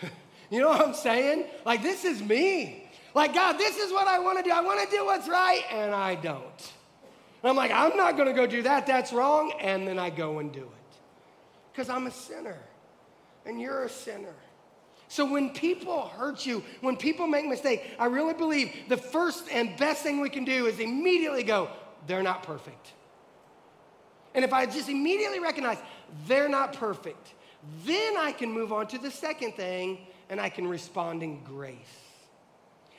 you 0.50 0.60
know 0.60 0.68
what 0.68 0.80
I'm 0.80 0.94
saying? 0.94 1.46
Like 1.64 1.82
this 1.82 2.04
is 2.04 2.22
me. 2.22 2.88
Like 3.14 3.34
God, 3.34 3.54
this 3.54 3.76
is 3.76 3.92
what 3.92 4.06
I 4.06 4.20
want 4.20 4.38
to 4.38 4.44
do. 4.44 4.50
I 4.50 4.60
want 4.60 4.88
to 4.88 4.96
do 4.96 5.04
what's 5.04 5.28
right 5.28 5.64
and 5.70 5.94
I 5.94 6.14
don't. 6.14 6.72
And 7.42 7.50
I'm 7.50 7.56
like, 7.56 7.72
I'm 7.72 7.96
not 7.96 8.16
going 8.16 8.28
to 8.28 8.34
go 8.34 8.46
do 8.46 8.62
that. 8.62 8.86
That's 8.86 9.12
wrong. 9.12 9.52
And 9.60 9.88
then 9.88 9.98
I 9.98 10.10
go 10.10 10.38
and 10.38 10.52
do 10.52 10.62
it. 10.62 10.98
Because 11.72 11.88
I'm 11.88 12.06
a 12.06 12.10
sinner 12.10 12.58
and 13.46 13.60
you're 13.60 13.84
a 13.84 13.88
sinner. 13.88 14.34
So 15.10 15.28
when 15.28 15.50
people 15.50 16.02
hurt 16.02 16.46
you, 16.46 16.62
when 16.82 16.96
people 16.96 17.26
make 17.26 17.44
mistakes, 17.44 17.84
I 17.98 18.06
really 18.06 18.32
believe 18.32 18.72
the 18.88 18.96
first 18.96 19.48
and 19.50 19.76
best 19.76 20.04
thing 20.04 20.20
we 20.20 20.30
can 20.30 20.44
do 20.44 20.66
is 20.66 20.78
immediately 20.78 21.42
go, 21.42 21.68
they're 22.06 22.22
not 22.22 22.44
perfect. 22.44 22.92
And 24.36 24.44
if 24.44 24.52
I 24.52 24.66
just 24.66 24.88
immediately 24.88 25.40
recognize 25.40 25.78
they're 26.28 26.48
not 26.48 26.74
perfect, 26.74 27.34
then 27.84 28.16
I 28.16 28.30
can 28.30 28.52
move 28.52 28.72
on 28.72 28.86
to 28.86 28.98
the 28.98 29.10
second 29.10 29.56
thing 29.56 30.06
and 30.28 30.40
I 30.40 30.48
can 30.48 30.68
respond 30.68 31.24
in 31.24 31.42
grace. 31.42 31.74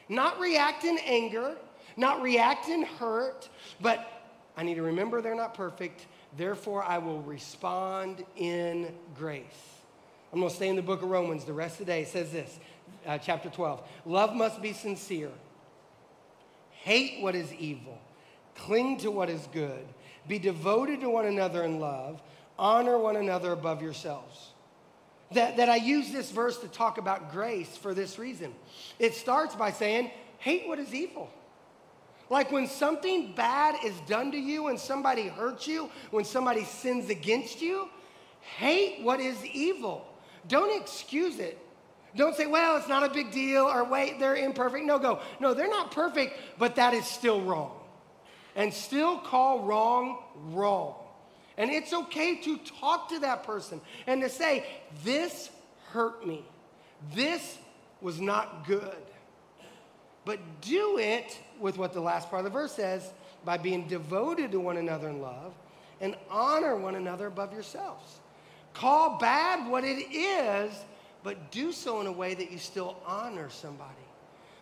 Not 0.09 0.37
react 0.37 0.83
in 0.83 0.97
anger, 1.05 1.55
not 1.95 2.21
react 2.21 2.67
in 2.67 2.83
hurt, 2.83 3.47
but 3.79 4.05
I 4.57 4.63
need 4.63 4.75
to 4.75 4.83
remember 4.83 5.21
they're 5.21 5.33
not 5.33 5.53
perfect. 5.53 6.07
Therefore, 6.35 6.83
I 6.83 6.97
will 6.97 7.21
respond 7.21 8.25
in 8.35 8.93
grace. 9.15 9.80
I'm 10.31 10.39
going 10.39 10.49
to 10.49 10.55
stay 10.55 10.69
in 10.69 10.75
the 10.75 10.81
book 10.81 11.01
of 11.01 11.09
Romans 11.09 11.43
the 11.43 11.53
rest 11.53 11.79
of 11.79 11.85
the 11.85 11.91
day. 11.91 12.03
It 12.03 12.07
says 12.07 12.31
this, 12.31 12.57
uh, 13.05 13.17
chapter 13.17 13.49
12 13.49 13.81
Love 14.05 14.33
must 14.33 14.61
be 14.61 14.73
sincere, 14.73 15.31
hate 16.71 17.21
what 17.21 17.35
is 17.35 17.53
evil, 17.53 17.99
cling 18.55 18.97
to 18.99 19.11
what 19.11 19.29
is 19.29 19.47
good, 19.51 19.85
be 20.27 20.39
devoted 20.39 21.01
to 21.01 21.09
one 21.09 21.25
another 21.25 21.63
in 21.63 21.79
love, 21.79 22.21
honor 22.57 22.97
one 22.97 23.15
another 23.15 23.51
above 23.51 23.81
yourselves. 23.81 24.51
That, 25.33 25.57
that 25.57 25.69
I 25.69 25.77
use 25.77 26.11
this 26.11 26.29
verse 26.29 26.57
to 26.57 26.67
talk 26.67 26.97
about 26.97 27.31
grace 27.31 27.77
for 27.77 27.93
this 27.93 28.19
reason. 28.19 28.53
It 28.99 29.15
starts 29.15 29.55
by 29.55 29.71
saying, 29.71 30.11
hate 30.39 30.67
what 30.67 30.77
is 30.77 30.93
evil. 30.93 31.29
Like 32.29 32.51
when 32.51 32.67
something 32.67 33.33
bad 33.33 33.75
is 33.83 33.97
done 34.07 34.31
to 34.31 34.37
you, 34.37 34.63
when 34.63 34.77
somebody 34.77 35.27
hurts 35.27 35.67
you, 35.67 35.89
when 36.11 36.25
somebody 36.25 36.65
sins 36.65 37.09
against 37.09 37.61
you, 37.61 37.87
hate 38.41 39.03
what 39.03 39.19
is 39.21 39.45
evil. 39.45 40.05
Don't 40.47 40.81
excuse 40.81 41.39
it. 41.39 41.57
Don't 42.15 42.35
say, 42.35 42.45
well, 42.45 42.75
it's 42.77 42.89
not 42.89 43.03
a 43.03 43.13
big 43.13 43.31
deal, 43.31 43.63
or 43.63 43.85
wait, 43.85 44.19
they're 44.19 44.35
imperfect. 44.35 44.85
No, 44.85 44.99
go, 44.99 45.19
no, 45.39 45.53
they're 45.53 45.69
not 45.69 45.91
perfect, 45.91 46.37
but 46.59 46.75
that 46.75 46.93
is 46.93 47.05
still 47.05 47.41
wrong. 47.41 47.71
And 48.55 48.73
still 48.73 49.17
call 49.17 49.63
wrong 49.63 50.17
wrong. 50.51 50.95
And 51.57 51.69
it's 51.69 51.93
okay 51.93 52.35
to 52.41 52.57
talk 52.79 53.09
to 53.09 53.19
that 53.19 53.43
person 53.43 53.79
and 54.07 54.21
to 54.21 54.29
say, 54.29 54.65
this 55.03 55.49
hurt 55.91 56.25
me. 56.25 56.43
This 57.13 57.57
was 58.01 58.19
not 58.19 58.65
good. 58.65 58.95
But 60.25 60.39
do 60.61 60.97
it 60.97 61.37
with 61.59 61.77
what 61.77 61.93
the 61.93 62.01
last 62.01 62.29
part 62.29 62.41
of 62.41 62.43
the 62.45 62.57
verse 62.57 62.73
says 62.73 63.09
by 63.45 63.57
being 63.57 63.87
devoted 63.87 64.51
to 64.51 64.59
one 64.59 64.77
another 64.77 65.09
in 65.09 65.21
love 65.21 65.53
and 65.99 66.15
honor 66.29 66.75
one 66.75 66.95
another 66.95 67.27
above 67.27 67.53
yourselves. 67.53 68.20
Call 68.73 69.17
bad 69.17 69.69
what 69.69 69.83
it 69.83 69.99
is, 70.13 70.73
but 71.23 71.51
do 71.51 71.71
so 71.71 72.01
in 72.01 72.07
a 72.07 72.11
way 72.11 72.33
that 72.33 72.51
you 72.51 72.57
still 72.57 72.97
honor 73.05 73.49
somebody. 73.49 73.93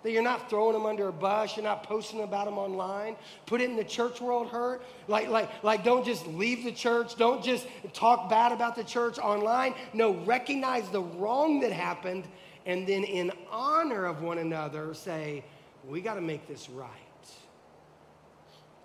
That 0.04 0.12
you're 0.12 0.24
not 0.24 0.50
throwing 0.50 0.74
them 0.74 0.86
under 0.86 1.10
a 1.10 1.12
bus, 1.12 1.58
you're 1.58 1.64
not 1.64 1.84
posting 1.84 2.22
about 2.22 2.46
them 2.46 2.58
online. 2.58 3.18
Put 3.46 3.60
it 3.60 3.70
in 3.70 3.76
the 3.76 3.84
church 3.84 4.22
world 4.22 4.48
hurt. 4.48 4.82
Like, 5.08 5.28
like, 5.28 5.50
like 5.62 5.84
don't 5.84 6.06
just 6.06 6.26
leave 6.28 6.64
the 6.64 6.72
church, 6.72 7.18
don't 7.18 7.44
just 7.44 7.68
talk 7.94 8.30
bad 8.30 8.52
about 8.54 8.76
the 8.76 8.84
church 8.84 9.20
online. 9.20 9.74
No, 9.94 10.16
recognize 10.24 10.90
the 10.90 11.02
wrong 11.02 11.60
that 11.62 11.74
happened, 11.74 12.26
and 12.66 12.88
then 12.88 13.04
in 13.04 13.32
honor 13.52 14.06
of 14.06 14.22
one 14.22 14.38
another, 14.38 14.94
say, 14.94 15.44
we 15.88 16.02
got 16.02 16.16
to 16.16 16.22
make 16.22 16.48
this 16.48 16.70
right. 16.70 16.90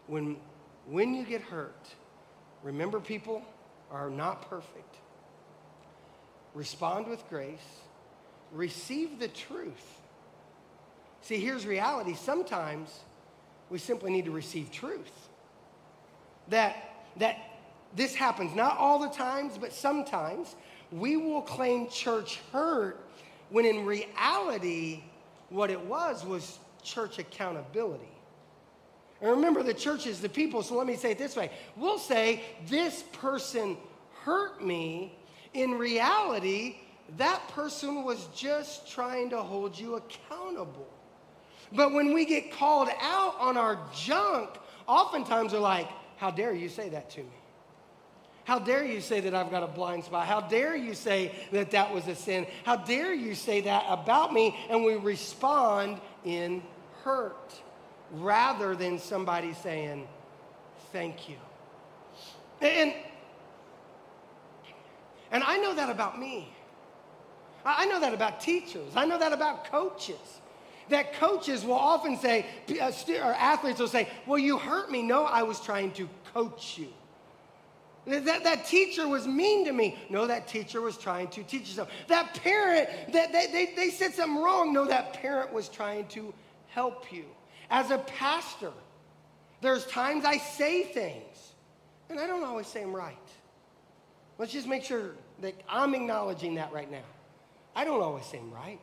When, 0.06 0.36
when 0.86 1.14
you 1.14 1.24
get 1.24 1.42
hurt, 1.42 1.86
remember 2.62 3.00
people 3.00 3.42
are 3.90 4.10
not 4.10 4.48
perfect. 4.48 4.96
Respond 6.54 7.08
with 7.08 7.28
grace, 7.28 7.58
receive 8.52 9.18
the 9.18 9.28
truth. 9.28 10.00
See, 11.22 11.38
here's 11.38 11.66
reality. 11.66 12.14
Sometimes 12.14 13.00
we 13.70 13.78
simply 13.78 14.10
need 14.10 14.26
to 14.26 14.30
receive 14.30 14.70
truth. 14.70 15.10
That, 16.48 16.76
that 17.16 17.38
this 17.96 18.14
happens, 18.14 18.54
not 18.54 18.76
all 18.76 18.98
the 18.98 19.08
times, 19.08 19.58
but 19.58 19.72
sometimes 19.72 20.54
we 20.92 21.16
will 21.16 21.42
claim 21.42 21.88
church 21.88 22.40
hurt 22.52 23.00
when 23.50 23.64
in 23.64 23.84
reality, 23.84 25.02
what 25.48 25.70
it 25.70 25.80
was 25.80 26.24
was 26.24 26.58
church 26.82 27.18
accountability. 27.18 28.08
And 29.20 29.30
remember, 29.30 29.62
the 29.62 29.74
church 29.74 30.06
is 30.06 30.20
the 30.20 30.28
people, 30.28 30.62
so 30.62 30.76
let 30.76 30.86
me 30.86 30.96
say 30.96 31.12
it 31.12 31.18
this 31.18 31.36
way. 31.36 31.50
We'll 31.76 31.98
say, 31.98 32.42
This 32.66 33.02
person 33.12 33.76
hurt 34.22 34.64
me. 34.64 35.16
In 35.54 35.72
reality, 35.78 36.76
that 37.16 37.46
person 37.48 38.04
was 38.04 38.28
just 38.34 38.90
trying 38.90 39.30
to 39.30 39.40
hold 39.40 39.78
you 39.78 39.94
accountable. 39.94 40.88
But 41.72 41.92
when 41.92 42.12
we 42.12 42.24
get 42.24 42.52
called 42.52 42.88
out 43.00 43.36
on 43.38 43.56
our 43.56 43.78
junk, 43.94 44.50
oftentimes 44.86 45.52
we're 45.52 45.60
like, 45.60 45.88
How 46.16 46.30
dare 46.30 46.54
you 46.54 46.68
say 46.68 46.88
that 46.90 47.10
to 47.10 47.20
me? 47.20 47.36
How 48.44 48.58
dare 48.58 48.84
you 48.84 49.00
say 49.00 49.20
that 49.20 49.34
I've 49.34 49.50
got 49.50 49.62
a 49.62 49.66
blind 49.66 50.04
spot? 50.04 50.26
How 50.26 50.42
dare 50.42 50.76
you 50.76 50.94
say 50.94 51.34
that 51.50 51.70
that 51.70 51.94
was 51.94 52.06
a 52.08 52.14
sin? 52.14 52.46
How 52.64 52.76
dare 52.76 53.14
you 53.14 53.34
say 53.34 53.62
that 53.62 53.86
about 53.88 54.34
me? 54.34 54.54
And 54.68 54.84
we 54.84 54.96
respond 54.96 56.00
in 56.24 56.62
hurt 57.02 57.54
rather 58.12 58.76
than 58.76 58.98
somebody 58.98 59.54
saying, 59.54 60.06
Thank 60.92 61.28
you. 61.28 61.36
And, 62.60 62.94
and 65.30 65.42
I 65.44 65.58
know 65.58 65.74
that 65.74 65.90
about 65.90 66.18
me. 66.18 66.48
I 67.64 67.86
know 67.86 68.00
that 68.00 68.12
about 68.12 68.40
teachers. 68.40 68.92
I 68.94 69.06
know 69.06 69.18
that 69.18 69.32
about 69.32 69.64
coaches. 69.70 70.40
That 70.90 71.14
coaches 71.14 71.64
will 71.64 71.74
often 71.74 72.18
say, 72.18 72.44
uh, 72.80 72.92
or 73.08 73.32
athletes 73.32 73.80
will 73.80 73.88
say, 73.88 74.08
Well, 74.26 74.38
you 74.38 74.58
hurt 74.58 74.90
me. 74.90 75.02
No, 75.02 75.24
I 75.24 75.42
was 75.42 75.60
trying 75.60 75.92
to 75.92 76.08
coach 76.34 76.76
you. 76.76 76.88
That, 78.06 78.44
that 78.44 78.66
teacher 78.66 79.08
was 79.08 79.26
mean 79.26 79.64
to 79.64 79.72
me. 79.72 79.96
No, 80.10 80.26
that 80.26 80.46
teacher 80.46 80.82
was 80.82 80.98
trying 80.98 81.28
to 81.28 81.42
teach 81.42 81.68
you 81.68 81.74
something. 81.74 81.94
That 82.08 82.34
parent, 82.34 82.90
that 83.12 83.32
they, 83.32 83.46
they, 83.46 83.72
they 83.74 83.88
said 83.88 84.12
something 84.12 84.42
wrong. 84.42 84.74
No, 84.74 84.84
that 84.84 85.14
parent 85.14 85.52
was 85.54 85.70
trying 85.70 86.06
to 86.08 86.34
help 86.68 87.10
you. 87.10 87.24
As 87.70 87.90
a 87.90 87.98
pastor, 87.98 88.72
there's 89.62 89.86
times 89.86 90.26
I 90.26 90.36
say 90.36 90.82
things, 90.82 91.52
and 92.10 92.20
I 92.20 92.26
don't 92.26 92.44
always 92.44 92.66
say 92.66 92.80
them 92.80 92.94
right. 92.94 93.16
Let's 94.38 94.52
just 94.52 94.66
make 94.66 94.84
sure 94.84 95.12
that 95.40 95.54
I'm 95.68 95.94
acknowledging 95.94 96.56
that 96.56 96.72
right 96.72 96.90
now. 96.90 97.04
I 97.76 97.84
don't 97.84 98.02
always 98.02 98.24
say 98.26 98.38
them 98.38 98.52
right. 98.52 98.80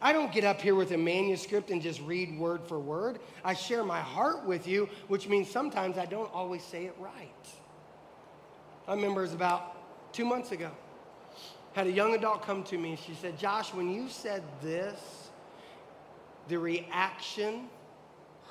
I 0.00 0.12
don't 0.12 0.32
get 0.32 0.44
up 0.44 0.60
here 0.60 0.74
with 0.74 0.90
a 0.90 0.98
manuscript 0.98 1.70
and 1.70 1.80
just 1.80 2.00
read 2.00 2.36
word 2.36 2.64
for 2.64 2.78
word. 2.80 3.20
I 3.44 3.54
share 3.54 3.84
my 3.84 4.00
heart 4.00 4.44
with 4.44 4.66
you, 4.66 4.88
which 5.08 5.28
means 5.28 5.48
sometimes 5.48 5.96
I 5.96 6.06
don't 6.06 6.32
always 6.34 6.62
say 6.64 6.86
it 6.86 6.96
right. 6.98 7.28
I 8.88 8.94
remember 8.94 9.20
it 9.20 9.26
was 9.26 9.34
about 9.34 10.12
two 10.12 10.24
months 10.24 10.50
ago. 10.50 10.70
Had 11.74 11.86
a 11.86 11.92
young 11.92 12.14
adult 12.14 12.42
come 12.42 12.64
to 12.64 12.76
me. 12.76 12.90
and 12.90 12.98
She 12.98 13.14
said, 13.14 13.38
Josh, 13.38 13.72
when 13.72 13.90
you 13.90 14.08
said 14.08 14.42
this, 14.60 15.30
the 16.48 16.58
reaction 16.58 17.68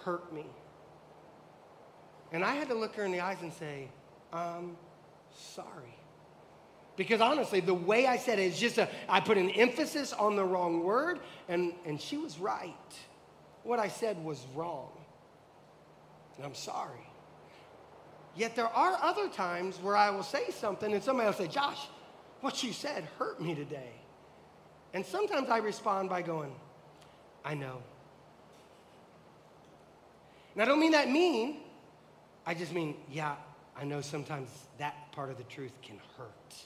hurt 0.03 0.33
me. 0.33 0.45
And 2.31 2.45
I 2.45 2.55
had 2.55 2.69
to 2.69 2.75
look 2.75 2.95
her 2.95 3.03
in 3.03 3.11
the 3.11 3.19
eyes 3.19 3.37
and 3.41 3.51
say, 3.51 3.89
I'm 4.31 4.77
sorry. 5.35 5.97
Because 7.01 7.19
honestly, 7.19 7.61
the 7.61 7.73
way 7.73 8.05
I 8.05 8.15
said 8.15 8.37
it 8.37 8.43
is 8.43 8.59
just 8.59 8.77
a, 8.77 8.87
I 9.09 9.21
put 9.21 9.35
an 9.35 9.49
emphasis 9.49 10.13
on 10.13 10.35
the 10.35 10.45
wrong 10.45 10.83
word, 10.83 11.19
and, 11.49 11.73
and 11.83 11.99
she 11.99 12.15
was 12.15 12.37
right. 12.37 12.75
What 13.63 13.79
I 13.79 13.87
said 13.87 14.23
was 14.23 14.45
wrong. 14.53 14.91
And 16.37 16.45
I'm 16.45 16.53
sorry. 16.53 17.07
Yet 18.35 18.55
there 18.55 18.67
are 18.67 18.99
other 19.01 19.29
times 19.29 19.77
where 19.81 19.97
I 19.97 20.11
will 20.11 20.21
say 20.21 20.51
something 20.51 20.93
and 20.93 21.03
somebody 21.03 21.25
will 21.25 21.33
say, 21.33 21.47
Josh, 21.47 21.79
what 22.41 22.61
you 22.61 22.71
said 22.71 23.07
hurt 23.17 23.41
me 23.41 23.55
today. 23.55 23.93
And 24.93 25.03
sometimes 25.03 25.49
I 25.49 25.57
respond 25.57 26.07
by 26.07 26.21
going, 26.21 26.53
I 27.43 27.55
know. 27.55 27.81
And 30.53 30.61
I 30.61 30.65
don't 30.65 30.79
mean 30.79 30.91
that 30.91 31.09
mean, 31.09 31.61
I 32.45 32.53
just 32.53 32.73
mean, 32.73 32.93
yeah, 33.11 33.37
I 33.75 33.85
know 33.85 34.01
sometimes 34.01 34.49
that 34.77 35.11
part 35.13 35.31
of 35.31 35.37
the 35.37 35.45
truth 35.45 35.71
can 35.81 35.99
hurt. 36.15 36.65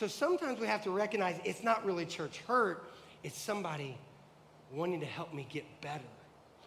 So 0.00 0.06
sometimes 0.06 0.58
we 0.58 0.66
have 0.66 0.82
to 0.84 0.90
recognize 0.90 1.38
it's 1.44 1.62
not 1.62 1.84
really 1.84 2.06
church 2.06 2.38
hurt, 2.48 2.90
it's 3.22 3.38
somebody 3.38 3.98
wanting 4.72 5.00
to 5.00 5.06
help 5.06 5.34
me 5.34 5.46
get 5.50 5.66
better. 5.82 6.00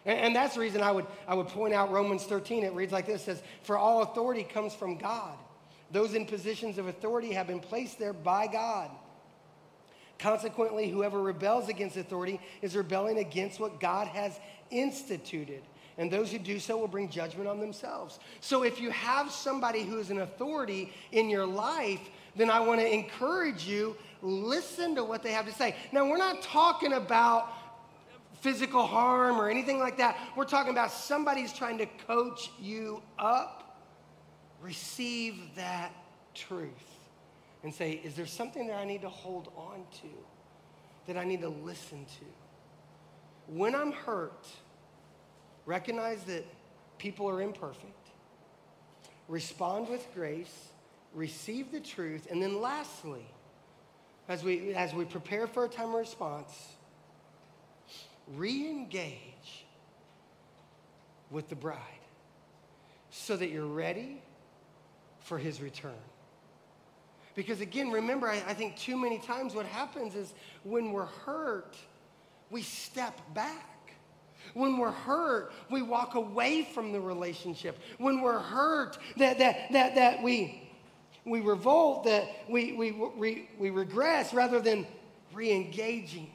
And, 0.06 0.20
and, 0.20 0.36
that's 0.36 0.54
the 0.54 0.60
reason 0.60 0.82
I 0.82 0.92
would, 0.92 1.04
I 1.26 1.34
would 1.34 1.48
point 1.48 1.74
out 1.74 1.90
Romans 1.90 2.22
13. 2.26 2.62
It 2.62 2.72
reads 2.74 2.92
like 2.92 3.08
this 3.08 3.24
says, 3.24 3.42
For 3.64 3.76
all 3.76 4.02
authority 4.02 4.44
comes 4.44 4.72
from 4.72 4.98
God. 4.98 5.36
Those 5.90 6.14
in 6.14 6.26
positions 6.26 6.78
of 6.78 6.86
authority 6.86 7.32
have 7.32 7.48
been 7.48 7.58
placed 7.58 7.98
there 7.98 8.12
by 8.12 8.46
God. 8.46 8.88
Consequently, 10.20 10.88
whoever 10.88 11.20
rebels 11.20 11.68
against 11.68 11.96
authority 11.96 12.38
is 12.62 12.76
rebelling 12.76 13.18
against 13.18 13.58
what 13.58 13.80
God 13.80 14.06
has 14.06 14.38
instituted. 14.70 15.64
And 15.98 16.08
those 16.08 16.30
who 16.30 16.38
do 16.38 16.60
so 16.60 16.76
will 16.76 16.86
bring 16.86 17.08
judgment 17.08 17.48
on 17.48 17.58
themselves. 17.58 18.20
So 18.40 18.62
if 18.62 18.80
you 18.80 18.90
have 18.90 19.32
somebody 19.32 19.82
who 19.82 19.98
is 19.98 20.10
an 20.10 20.20
authority 20.20 20.92
in 21.10 21.28
your 21.28 21.46
life, 21.46 22.00
then 22.36 22.50
I 22.50 22.60
want 22.60 22.80
to 22.80 22.92
encourage 22.92 23.66
you 23.66 23.96
listen 24.22 24.94
to 24.94 25.04
what 25.04 25.22
they 25.22 25.32
have 25.32 25.46
to 25.46 25.52
say. 25.52 25.76
Now, 25.92 26.08
we're 26.08 26.16
not 26.16 26.42
talking 26.42 26.94
about 26.94 27.52
physical 28.40 28.86
harm 28.86 29.40
or 29.40 29.48
anything 29.48 29.78
like 29.78 29.98
that. 29.98 30.16
We're 30.36 30.44
talking 30.44 30.72
about 30.72 30.90
somebody's 30.90 31.52
trying 31.52 31.78
to 31.78 31.86
coach 32.06 32.50
you 32.60 33.02
up. 33.18 33.78
Receive 34.60 35.36
that 35.56 35.92
truth 36.34 36.70
and 37.62 37.74
say, 37.74 37.92
is 38.04 38.14
there 38.14 38.26
something 38.26 38.66
that 38.68 38.76
I 38.76 38.84
need 38.84 39.02
to 39.02 39.08
hold 39.08 39.50
on 39.56 39.84
to, 40.02 40.08
that 41.06 41.16
I 41.18 41.24
need 41.24 41.40
to 41.40 41.48
listen 41.48 42.04
to? 42.04 43.52
When 43.52 43.74
I'm 43.74 43.92
hurt, 43.92 44.46
recognize 45.66 46.22
that 46.24 46.46
people 46.98 47.28
are 47.28 47.40
imperfect, 47.40 48.08
respond 49.28 49.88
with 49.88 50.06
grace, 50.14 50.68
receive 51.14 51.72
the 51.72 51.80
truth, 51.80 52.26
and 52.30 52.42
then 52.42 52.60
lastly, 52.60 53.26
as 54.28 54.42
we, 54.42 54.74
as 54.74 54.92
we 54.94 55.04
prepare 55.04 55.46
for 55.46 55.64
a 55.64 55.68
time 55.68 55.88
of 55.88 55.94
response, 55.94 56.52
re 58.34 58.68
engage 58.68 59.66
with 61.30 61.48
the 61.48 61.54
bride 61.54 61.78
so 63.10 63.36
that 63.36 63.50
you're 63.50 63.66
ready 63.66 64.22
for 65.20 65.38
his 65.38 65.60
return. 65.60 65.92
Because 67.34 67.60
again, 67.60 67.90
remember, 67.90 68.28
I, 68.28 68.42
I, 68.46 68.54
think 68.54 68.76
too 68.76 68.96
many 68.96 69.18
times 69.18 69.54
what 69.54 69.66
happens 69.66 70.14
is 70.14 70.34
when 70.62 70.92
we're 70.92 71.06
hurt, 71.06 71.76
we 72.50 72.62
step 72.62 73.20
back. 73.34 73.70
When 74.52 74.78
we're 74.78 74.92
hurt, 74.92 75.52
we 75.70 75.82
walk 75.82 76.14
away 76.14 76.68
from 76.74 76.92
the 76.92 77.00
relationship. 77.00 77.78
When 77.98 78.20
we're 78.20 78.38
hurt, 78.38 78.98
that, 79.16 79.38
that, 79.38 79.72
that, 79.72 79.94
that 79.96 80.22
we, 80.22 80.63
we 81.24 81.40
revolt, 81.40 82.04
that 82.04 82.28
we, 82.48 82.72
we, 82.72 82.92
we, 82.92 83.48
we 83.58 83.70
regress 83.70 84.34
rather 84.34 84.60
than 84.60 84.86
re 85.32 85.50
engaging. 85.52 86.30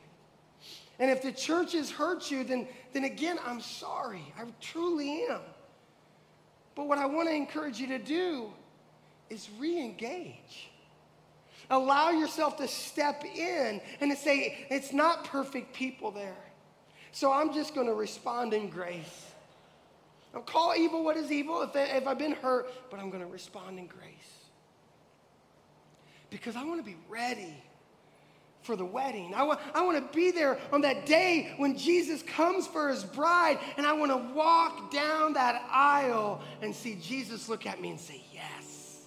And 0.99 1.09
if 1.09 1.21
the 1.21 1.31
church 1.31 1.73
has 1.73 1.89
hurt 1.89 2.29
you, 2.29 2.43
then, 2.43 2.67
then 2.91 3.05
again, 3.05 3.39
I'm 3.45 3.61
sorry. 3.61 4.23
I 4.37 4.43
truly 4.59 5.25
am. 5.29 5.39
But 6.75 6.87
what 6.87 6.97
I 6.97 7.05
want 7.05 7.29
to 7.29 7.35
encourage 7.35 7.79
you 7.79 7.87
to 7.87 7.99
do 7.99 8.51
is 9.29 9.49
re 9.57 9.79
engage. 9.79 10.69
Allow 11.69 12.09
yourself 12.09 12.57
to 12.57 12.67
step 12.67 13.23
in 13.23 13.79
and 14.01 14.11
to 14.11 14.17
say, 14.17 14.65
it's 14.69 14.91
not 14.91 15.23
perfect 15.23 15.73
people 15.73 16.11
there. 16.11 16.35
So 17.11 17.31
I'm 17.31 17.53
just 17.53 17.75
going 17.75 17.87
to 17.87 17.93
respond 17.93 18.53
in 18.53 18.69
grace. 18.69 19.25
I'll 20.33 20.41
call 20.41 20.75
evil 20.75 21.03
what 21.03 21.17
is 21.17 21.31
evil 21.31 21.61
if, 21.61 21.75
if 21.75 22.07
I've 22.07 22.17
been 22.17 22.33
hurt, 22.33 22.69
but 22.89 22.99
I'm 22.99 23.09
going 23.09 23.23
to 23.23 23.29
respond 23.29 23.79
in 23.79 23.87
grace. 23.87 24.38
Because 26.29 26.55
I 26.55 26.63
want 26.63 26.79
to 26.79 26.85
be 26.85 26.97
ready 27.07 27.63
for 28.61 28.75
the 28.75 28.85
wedding. 28.85 29.33
I 29.33 29.43
want, 29.43 29.59
I 29.73 29.83
want 29.83 29.97
to 29.97 30.15
be 30.15 30.31
there 30.31 30.59
on 30.71 30.81
that 30.81 31.05
day 31.05 31.53
when 31.57 31.77
Jesus 31.77 32.21
comes 32.21 32.67
for 32.67 32.89
his 32.89 33.03
bride, 33.03 33.57
and 33.77 33.85
I 33.85 33.93
want 33.93 34.11
to 34.11 34.33
walk 34.33 34.91
down 34.91 35.33
that 35.33 35.65
aisle 35.71 36.41
and 36.61 36.75
see 36.75 36.95
Jesus 37.01 37.49
look 37.49 37.65
at 37.65 37.81
me 37.81 37.91
and 37.91 37.99
say, 37.99 38.21
Yes, 38.33 39.05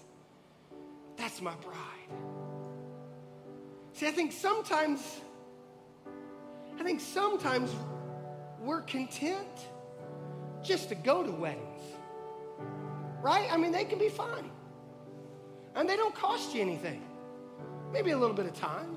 that's 1.16 1.40
my 1.40 1.54
bride. 1.56 2.20
See, 3.92 4.06
I 4.06 4.10
think 4.10 4.32
sometimes, 4.32 5.20
I 6.80 6.82
think 6.82 7.00
sometimes 7.00 7.70
we're 8.60 8.80
content 8.82 9.66
just 10.62 10.88
to 10.88 10.94
go 10.94 11.22
to 11.22 11.30
weddings. 11.30 11.82
Right? 13.20 13.48
I 13.52 13.56
mean, 13.56 13.70
they 13.70 13.84
can 13.84 13.98
be 13.98 14.08
fun. 14.08 14.50
And 15.74 15.88
they 15.88 15.96
don't 15.96 16.14
cost 16.14 16.54
you 16.54 16.60
anything. 16.60 17.02
Maybe 17.92 18.10
a 18.10 18.18
little 18.18 18.34
bit 18.34 18.46
of 18.46 18.54
time. 18.54 18.96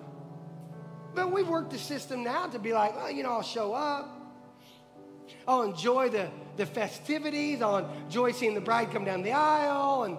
But 1.13 1.31
we've 1.31 1.47
worked 1.47 1.71
the 1.71 1.77
system 1.77 2.23
now 2.23 2.47
to 2.47 2.59
be 2.59 2.73
like, 2.73 2.95
well, 2.95 3.11
you 3.11 3.23
know, 3.23 3.31
I'll 3.31 3.41
show 3.41 3.73
up. 3.73 4.09
I'll 5.47 5.63
enjoy 5.63 6.09
the, 6.09 6.29
the 6.57 6.65
festivities. 6.65 7.61
I'll 7.61 7.89
enjoy 8.05 8.31
seeing 8.31 8.53
the 8.53 8.61
bride 8.61 8.91
come 8.91 9.05
down 9.05 9.21
the 9.21 9.31
aisle 9.31 10.03
and 10.03 10.17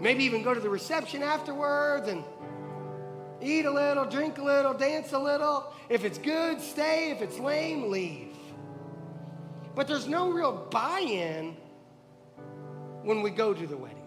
maybe 0.00 0.24
even 0.24 0.42
go 0.42 0.54
to 0.54 0.60
the 0.60 0.68
reception 0.68 1.22
afterwards 1.22 2.08
and 2.08 2.24
eat 3.40 3.64
a 3.64 3.70
little, 3.70 4.04
drink 4.04 4.38
a 4.38 4.42
little, 4.42 4.74
dance 4.74 5.12
a 5.12 5.18
little. 5.18 5.72
If 5.88 6.04
it's 6.04 6.18
good, 6.18 6.60
stay. 6.60 7.10
If 7.10 7.22
it's 7.22 7.38
lame, 7.38 7.90
leave. 7.90 8.36
But 9.74 9.86
there's 9.86 10.08
no 10.08 10.30
real 10.30 10.66
buy 10.70 11.00
in 11.00 11.56
when 13.02 13.22
we 13.22 13.30
go 13.30 13.54
to 13.54 13.66
the 13.66 13.76
weddings. 13.76 13.97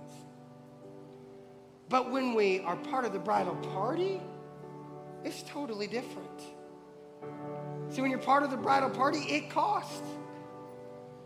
But 1.91 2.09
when 2.09 2.33
we 2.33 2.61
are 2.61 2.77
part 2.77 3.03
of 3.03 3.11
the 3.11 3.19
bridal 3.19 3.55
party, 3.73 4.21
it's 5.25 5.43
totally 5.43 5.87
different. 5.87 6.39
See, 7.89 8.01
when 8.01 8.09
you're 8.09 8.19
part 8.19 8.43
of 8.43 8.49
the 8.49 8.55
bridal 8.55 8.89
party, 8.89 9.19
it 9.19 9.49
costs. 9.49 10.01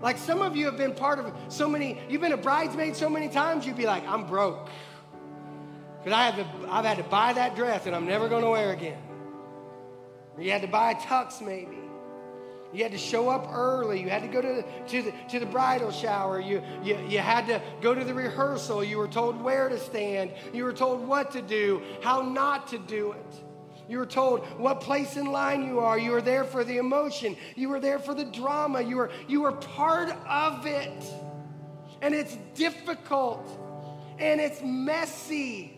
Like 0.01 0.17
some 0.17 0.41
of 0.41 0.55
you 0.55 0.65
have 0.65 0.75
been 0.75 0.95
part 0.95 1.19
of 1.19 1.31
so 1.49 1.69
many, 1.69 1.99
you've 2.09 2.21
been 2.21 2.33
a 2.33 2.37
bridesmaid 2.37 2.95
so 2.95 3.07
many 3.07 3.29
times, 3.29 3.67
you'd 3.67 3.77
be 3.77 3.85
like, 3.85 4.05
I'm 4.07 4.25
broke. 4.25 4.69
Because 5.99 6.13
I 6.13 6.25
have 6.25 6.35
to, 6.35 6.71
I've 6.71 6.83
had 6.83 6.97
to 6.97 7.03
buy 7.03 7.33
that 7.33 7.55
dress 7.55 7.85
and 7.85 7.95
I'm 7.95 8.07
never 8.07 8.27
going 8.27 8.43
to 8.43 8.49
wear 8.49 8.73
again. 8.73 9.01
Or 10.35 10.41
you 10.41 10.51
had 10.51 10.63
to 10.63 10.67
buy 10.67 10.91
a 10.91 10.95
tux 10.95 11.45
maybe. 11.45 11.77
You 12.75 12.83
had 12.83 12.91
to 12.91 12.97
show 12.97 13.29
up 13.29 13.47
early. 13.51 14.01
You 14.01 14.09
had 14.09 14.21
to 14.21 14.27
go 14.27 14.41
to 14.41 14.47
the, 14.47 14.65
to 14.89 15.01
the, 15.03 15.13
to 15.29 15.39
the 15.39 15.45
bridal 15.45 15.91
shower. 15.91 16.39
You, 16.39 16.61
you, 16.83 16.97
you 17.07 17.19
had 17.19 17.47
to 17.47 17.61
go 17.81 17.95
to 17.95 18.03
the 18.03 18.13
rehearsal. 18.13 18.83
You 18.83 18.97
were 18.97 19.07
told 19.07 19.41
where 19.41 19.69
to 19.69 19.79
stand. 19.79 20.31
You 20.53 20.65
were 20.65 20.73
told 20.73 21.07
what 21.07 21.31
to 21.31 21.41
do, 21.41 21.81
how 22.01 22.21
not 22.21 22.67
to 22.69 22.77
do 22.77 23.13
it. 23.13 23.43
You 23.87 23.99
were 23.99 24.05
told 24.05 24.45
what 24.59 24.81
place 24.81 25.15
in 25.15 25.27
line 25.27 25.65
you 25.65 25.79
are. 25.79 25.97
You 25.97 26.11
were 26.11 26.21
there 26.21 26.43
for 26.43 26.63
the 26.63 26.77
emotion. 26.77 27.37
You 27.55 27.69
were 27.69 27.79
there 27.79 27.99
for 27.99 28.13
the 28.13 28.25
drama. 28.25 28.81
You 28.81 28.97
were, 28.97 29.11
you 29.27 29.41
were 29.41 29.51
part 29.51 30.09
of 30.27 30.65
it. 30.65 31.03
And 32.01 32.13
it's 32.13 32.37
difficult 32.55 33.47
and 34.19 34.41
it's 34.41 34.61
messy. 34.63 35.74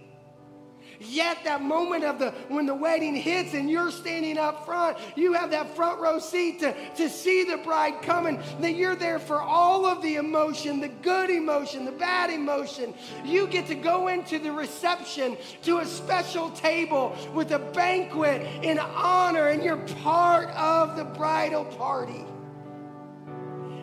Yet 0.99 1.43
that 1.43 1.61
moment 1.61 2.03
of 2.03 2.19
the 2.19 2.31
when 2.49 2.65
the 2.65 2.75
wedding 2.75 3.15
hits 3.15 3.53
and 3.53 3.69
you're 3.69 3.91
standing 3.91 4.37
up 4.37 4.65
front, 4.65 4.97
you 5.15 5.33
have 5.33 5.51
that 5.51 5.75
front 5.75 5.99
row 5.99 6.19
seat 6.19 6.59
to, 6.61 6.73
to 6.95 7.09
see 7.09 7.43
the 7.43 7.57
bride 7.57 8.01
coming, 8.01 8.41
that 8.61 8.75
you're 8.75 8.95
there 8.95 9.19
for 9.19 9.41
all 9.41 9.85
of 9.85 10.01
the 10.01 10.15
emotion, 10.15 10.79
the 10.79 10.87
good 10.87 11.29
emotion, 11.29 11.85
the 11.85 11.91
bad 11.91 12.29
emotion. 12.29 12.93
You 13.23 13.47
get 13.47 13.67
to 13.67 13.75
go 13.75 14.07
into 14.07 14.39
the 14.39 14.51
reception 14.51 15.37
to 15.63 15.79
a 15.79 15.85
special 15.85 16.49
table 16.51 17.15
with 17.33 17.51
a 17.51 17.59
banquet 17.59 18.41
in 18.63 18.79
honor, 18.79 19.47
and 19.49 19.63
you're 19.63 19.77
part 19.77 20.49
of 20.49 20.97
the 20.97 21.05
bridal 21.05 21.65
party. 21.65 22.25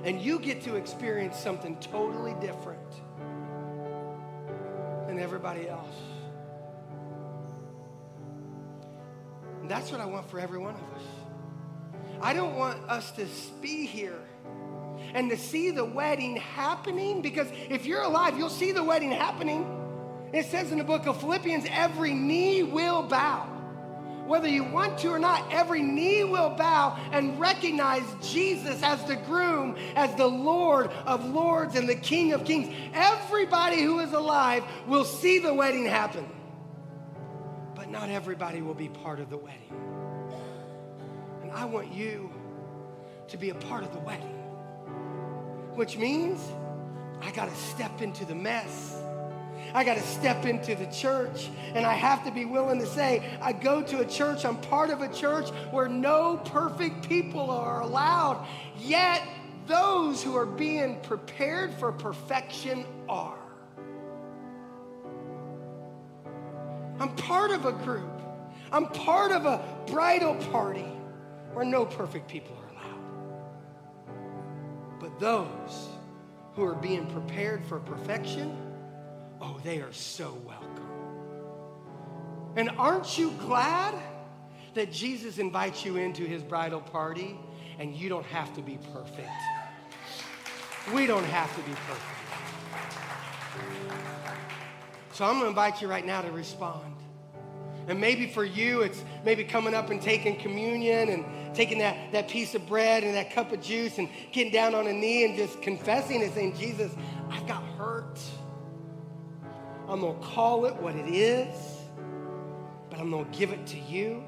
And 0.05 0.21
you 0.21 0.39
get 0.39 0.62
to 0.65 0.77
experience 0.77 1.39
something 1.39 1.79
totally 1.79 2.35
different 2.41 2.81
than 5.07 5.19
everybody 5.19 5.69
else. 5.69 5.95
And 9.65 9.71
that's 9.71 9.91
what 9.91 9.99
I 9.99 10.05
want 10.05 10.29
for 10.29 10.39
every 10.39 10.59
one 10.59 10.75
of 10.75 10.83
us. 10.95 11.03
I 12.21 12.35
don't 12.35 12.55
want 12.55 12.87
us 12.87 13.11
to 13.12 13.27
be 13.62 13.87
here 13.87 14.21
and 15.15 15.31
to 15.31 15.39
see 15.39 15.71
the 15.71 15.87
wedding 15.87 16.37
happening 16.37 17.23
because 17.23 17.49
if 17.71 17.87
you're 17.87 18.03
alive, 18.03 18.37
you'll 18.37 18.51
see 18.51 18.73
the 18.73 18.85
wedding 18.85 19.11
happening. 19.11 19.65
It 20.35 20.45
says 20.45 20.71
in 20.71 20.77
the 20.77 20.85
book 20.85 21.07
of 21.07 21.19
Philippians, 21.19 21.65
every 21.71 22.12
knee 22.12 22.62
will 22.62 23.05
bow. 23.05 23.47
Whether 24.27 24.49
you 24.49 24.65
want 24.65 24.99
to 24.99 25.09
or 25.09 25.19
not, 25.19 25.51
every 25.51 25.81
knee 25.81 26.25
will 26.25 26.51
bow 26.51 26.99
and 27.11 27.41
recognize 27.41 28.05
Jesus 28.21 28.83
as 28.83 29.03
the 29.05 29.17
groom, 29.17 29.79
as 29.97 30.15
the 30.17 30.27
Lord 30.27 30.89
of 31.07 31.25
lords 31.25 31.75
and 31.75 31.89
the 31.89 31.97
King 31.97 32.35
of 32.35 32.45
kings. 32.45 32.69
Everybody 32.93 33.81
who 33.81 34.01
is 34.01 34.12
alive 34.12 34.62
will 34.87 35.07
see 35.07 35.39
the 35.39 35.55
wedding 35.55 35.87
happen. 35.87 36.29
Not 37.95 38.11
everybody 38.11 38.61
will 38.61 38.74
be 38.74 38.88
part 38.88 39.20
of 39.20 39.30
the 39.30 39.36
wedding. 39.36 39.72
And 41.42 41.53
I 41.53 41.64
want 41.64 41.95
you 41.95 42.28
to 43.28 43.36
be 43.36 43.51
a 43.51 43.55
part 43.55 43.84
of 43.84 43.92
the 43.92 44.01
wedding, 44.01 44.34
which 45.74 45.97
means 45.97 46.40
I 47.22 47.30
got 47.30 47.49
to 47.49 47.55
step 47.55 48.03
into 48.03 48.24
the 48.24 48.34
mess. 48.34 49.01
I 49.74 49.84
got 49.84 49.95
to 49.95 50.03
step 50.03 50.45
into 50.45 50.74
the 50.74 50.86
church. 50.86 51.51
And 51.72 51.86
I 51.86 51.95
have 51.95 52.24
to 52.24 52.32
be 52.32 52.45
willing 52.45 52.80
to 52.80 52.86
say, 52.86 53.38
I 53.40 53.53
go 53.53 53.80
to 53.80 54.01
a 54.01 54.05
church, 54.05 54.45
I'm 54.45 54.57
part 54.57 54.90
of 54.90 55.01
a 55.01 55.09
church 55.14 55.51
where 55.70 55.88
no 55.88 56.38
perfect 56.47 57.09
people 57.09 57.49
are 57.49 57.80
allowed. 57.82 58.45
Yet, 58.76 59.22
those 59.68 60.20
who 60.20 60.34
are 60.34 60.47
being 60.47 61.01
prepared 61.03 61.72
for 61.74 61.92
perfection 61.92 62.86
are. 63.09 63.43
I'm 67.05 67.15
part 67.17 67.51
of 67.51 67.67
a 67.67 67.73
group. 67.73 68.23
I'm 68.73 68.87
part 68.87 69.31
of 69.31 69.45
a 69.45 69.63
bridal 69.89 70.37
party 70.47 70.87
where 71.53 71.67
no 71.67 71.85
perfect 71.85 72.29
people 72.29 72.57
are 72.57 72.71
allowed. 72.71 73.05
But 75.01 75.21
those 75.21 75.89
who 76.55 76.65
are 76.65 76.75
being 76.75 77.07
prepared 77.09 77.63
for 77.67 77.79
perfection, 77.79 78.57
oh, 79.43 79.61
they 79.63 79.83
are 79.83 79.93
so 79.93 80.33
welcome. 80.47 80.89
And 82.57 82.71
aren't 82.79 83.19
you 83.19 83.33
glad 83.33 83.95
that 84.73 84.91
Jesus 84.91 85.37
invites 85.37 85.85
you 85.85 85.99
into 85.99 86.23
his 86.23 86.43
bridal 86.43 86.81
party 86.81 87.39
and 87.79 87.95
you 87.95 88.09
don't 88.09 88.25
have 88.25 88.55
to 88.55 88.63
be 88.63 88.79
perfect? 88.95 89.29
We 90.95 91.07
don't 91.07 91.25
have 91.25 91.55
to 91.55 91.63
be 91.69 91.77
perfect. 91.87 92.14
So 95.15 95.25
I'm 95.25 95.35
going 95.35 95.45
to 95.45 95.49
invite 95.49 95.81
you 95.81 95.87
right 95.87 96.05
now 96.05 96.23
to 96.23 96.33
respond. 96.33 96.93
And 97.87 98.01
maybe 98.01 98.27
for 98.27 98.45
you, 98.45 98.81
it's 98.81 99.01
maybe 99.25 99.45
coming 99.45 99.73
up 99.73 99.91
and 99.91 100.03
taking 100.03 100.35
communion 100.37 101.09
and 101.09 101.55
taking 101.55 101.79
that, 101.79 102.11
that 102.11 102.29
piece 102.29 102.57
of 102.57 102.67
bread 102.67 103.05
and 103.05 103.15
that 103.15 103.31
cup 103.31 103.53
of 103.53 103.62
juice 103.62 103.99
and 103.99 104.09
getting 104.33 104.53
down 104.53 104.75
on 104.75 104.89
a 104.89 104.93
knee 104.93 105.25
and 105.25 105.37
just 105.37 105.62
confessing 105.62 106.21
and 106.21 106.33
saying, 106.35 106.57
Jesus, 106.57 106.93
I've 107.31 107.47
got 107.47 107.62
hurt. 107.79 108.19
I'm 109.87 110.01
going 110.01 110.19
to 110.19 110.27
call 110.27 110.67
it 110.67 110.75
what 110.77 110.97
it 110.97 111.07
is, 111.07 111.55
but 112.91 112.99
I'm 112.99 113.11
going 113.11 113.31
to 113.31 113.39
give 113.39 113.53
it 113.53 113.65
to 113.69 113.79
you. 113.79 114.25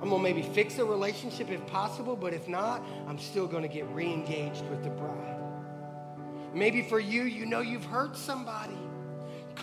I'm 0.00 0.08
going 0.08 0.22
to 0.22 0.32
maybe 0.34 0.40
fix 0.40 0.78
a 0.78 0.84
relationship 0.86 1.50
if 1.50 1.66
possible, 1.66 2.16
but 2.16 2.32
if 2.32 2.48
not, 2.48 2.82
I'm 3.06 3.18
still 3.18 3.46
going 3.46 3.64
to 3.64 3.68
get 3.68 3.86
re 3.88 4.10
engaged 4.10 4.64
with 4.70 4.82
the 4.84 4.88
bride. 4.88 5.36
Maybe 6.54 6.80
for 6.80 6.98
you, 6.98 7.24
you 7.24 7.44
know 7.44 7.60
you've 7.60 7.84
hurt 7.84 8.16
somebody. 8.16 8.78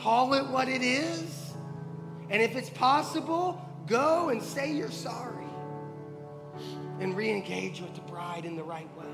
Call 0.02 0.36
it 0.36 0.46
what 0.48 0.70
it 0.70 0.84
is. 0.84 1.54
And 2.30 2.42
if 2.42 2.56
it's 2.56 2.70
possible, 2.70 3.60
go 3.88 4.30
and 4.30 4.42
say 4.42 4.72
you're 4.72 4.92
sorry 4.92 5.46
and 7.00 7.16
re 7.16 7.30
engage 7.32 7.82
with 7.82 7.94
the 7.96 8.02
bride 8.02 8.46
in 8.46 8.56
the 8.56 8.64
right 8.64 8.90
way. 8.98 9.06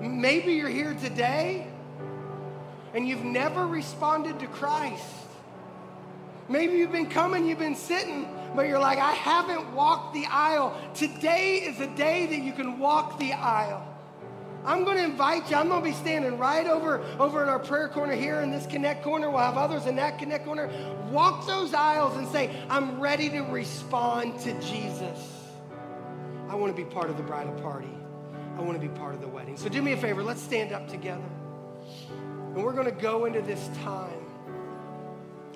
Maybe 0.00 0.54
you're 0.54 0.68
here 0.68 0.94
today 0.94 1.66
and 2.94 3.06
you've 3.06 3.24
never 3.24 3.66
responded 3.66 4.40
to 4.40 4.46
Christ. 4.46 5.04
Maybe 6.48 6.78
you've 6.78 6.90
been 6.90 7.08
coming, 7.08 7.46
you've 7.46 7.60
been 7.60 7.76
sitting, 7.76 8.28
but 8.56 8.66
you're 8.66 8.80
like, 8.80 8.98
I 8.98 9.12
haven't 9.12 9.72
walked 9.72 10.14
the 10.14 10.26
aisle. 10.26 10.76
Today 10.94 11.58
is 11.58 11.78
a 11.78 11.86
day 11.94 12.26
that 12.26 12.42
you 12.42 12.52
can 12.52 12.80
walk 12.80 13.20
the 13.20 13.32
aisle. 13.32 13.86
I'm 14.64 14.84
going 14.84 14.98
to 14.98 15.04
invite 15.04 15.50
you. 15.50 15.56
I'm 15.56 15.68
going 15.68 15.82
to 15.82 15.88
be 15.88 15.94
standing 15.94 16.36
right 16.38 16.66
over, 16.66 17.00
over 17.18 17.42
in 17.42 17.48
our 17.48 17.58
prayer 17.58 17.88
corner 17.88 18.14
here 18.14 18.40
in 18.40 18.50
this 18.50 18.66
connect 18.66 19.02
corner. 19.02 19.30
We'll 19.30 19.38
have 19.38 19.56
others 19.56 19.86
in 19.86 19.96
that 19.96 20.18
connect 20.18 20.44
corner. 20.44 20.70
Walk 21.10 21.46
those 21.46 21.72
aisles 21.72 22.16
and 22.16 22.28
say, 22.28 22.54
I'm 22.68 23.00
ready 23.00 23.30
to 23.30 23.40
respond 23.40 24.38
to 24.40 24.52
Jesus. 24.60 25.18
I 26.48 26.54
want 26.56 26.76
to 26.76 26.82
be 26.82 26.88
part 26.88 27.08
of 27.08 27.16
the 27.16 27.22
bridal 27.22 27.54
party. 27.60 27.88
I 28.58 28.62
want 28.62 28.80
to 28.80 28.86
be 28.86 28.94
part 28.98 29.14
of 29.14 29.20
the 29.20 29.28
wedding. 29.28 29.56
So 29.56 29.68
do 29.68 29.80
me 29.80 29.92
a 29.92 29.96
favor. 29.96 30.22
Let's 30.22 30.42
stand 30.42 30.72
up 30.72 30.88
together. 30.88 31.24
And 32.54 32.62
we're 32.62 32.72
going 32.72 32.86
to 32.86 33.02
go 33.02 33.24
into 33.24 33.40
this 33.40 33.66
time 33.82 34.26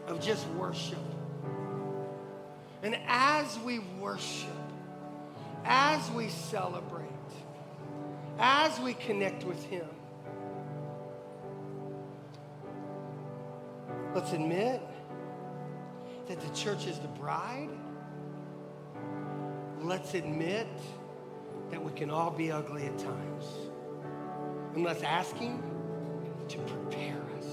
of 0.06 0.20
just 0.20 0.46
worship. 0.50 0.98
And 2.82 2.96
as 3.06 3.58
we 3.60 3.80
worship, 4.00 4.48
as 5.64 6.10
we 6.12 6.28
celebrate, 6.28 7.08
as 8.38 8.78
we 8.80 8.94
connect 8.94 9.44
with 9.44 9.62
Him, 9.64 9.86
let's 14.14 14.32
admit 14.32 14.80
that 16.28 16.40
the 16.40 16.54
church 16.54 16.86
is 16.86 16.98
the 16.98 17.08
bride. 17.08 17.70
Let's 19.80 20.14
admit 20.14 20.66
that 21.70 21.82
we 21.82 21.92
can 21.92 22.10
all 22.10 22.30
be 22.30 22.50
ugly 22.50 22.86
at 22.86 22.98
times. 22.98 23.44
And 24.74 24.84
let's 24.84 25.02
ask 25.02 25.36
Him 25.36 25.62
to 26.48 26.58
prepare 26.58 27.20
us. 27.38 27.46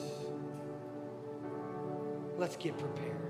Let's 2.37 2.55
get 2.55 2.77
prepared. 2.77 3.20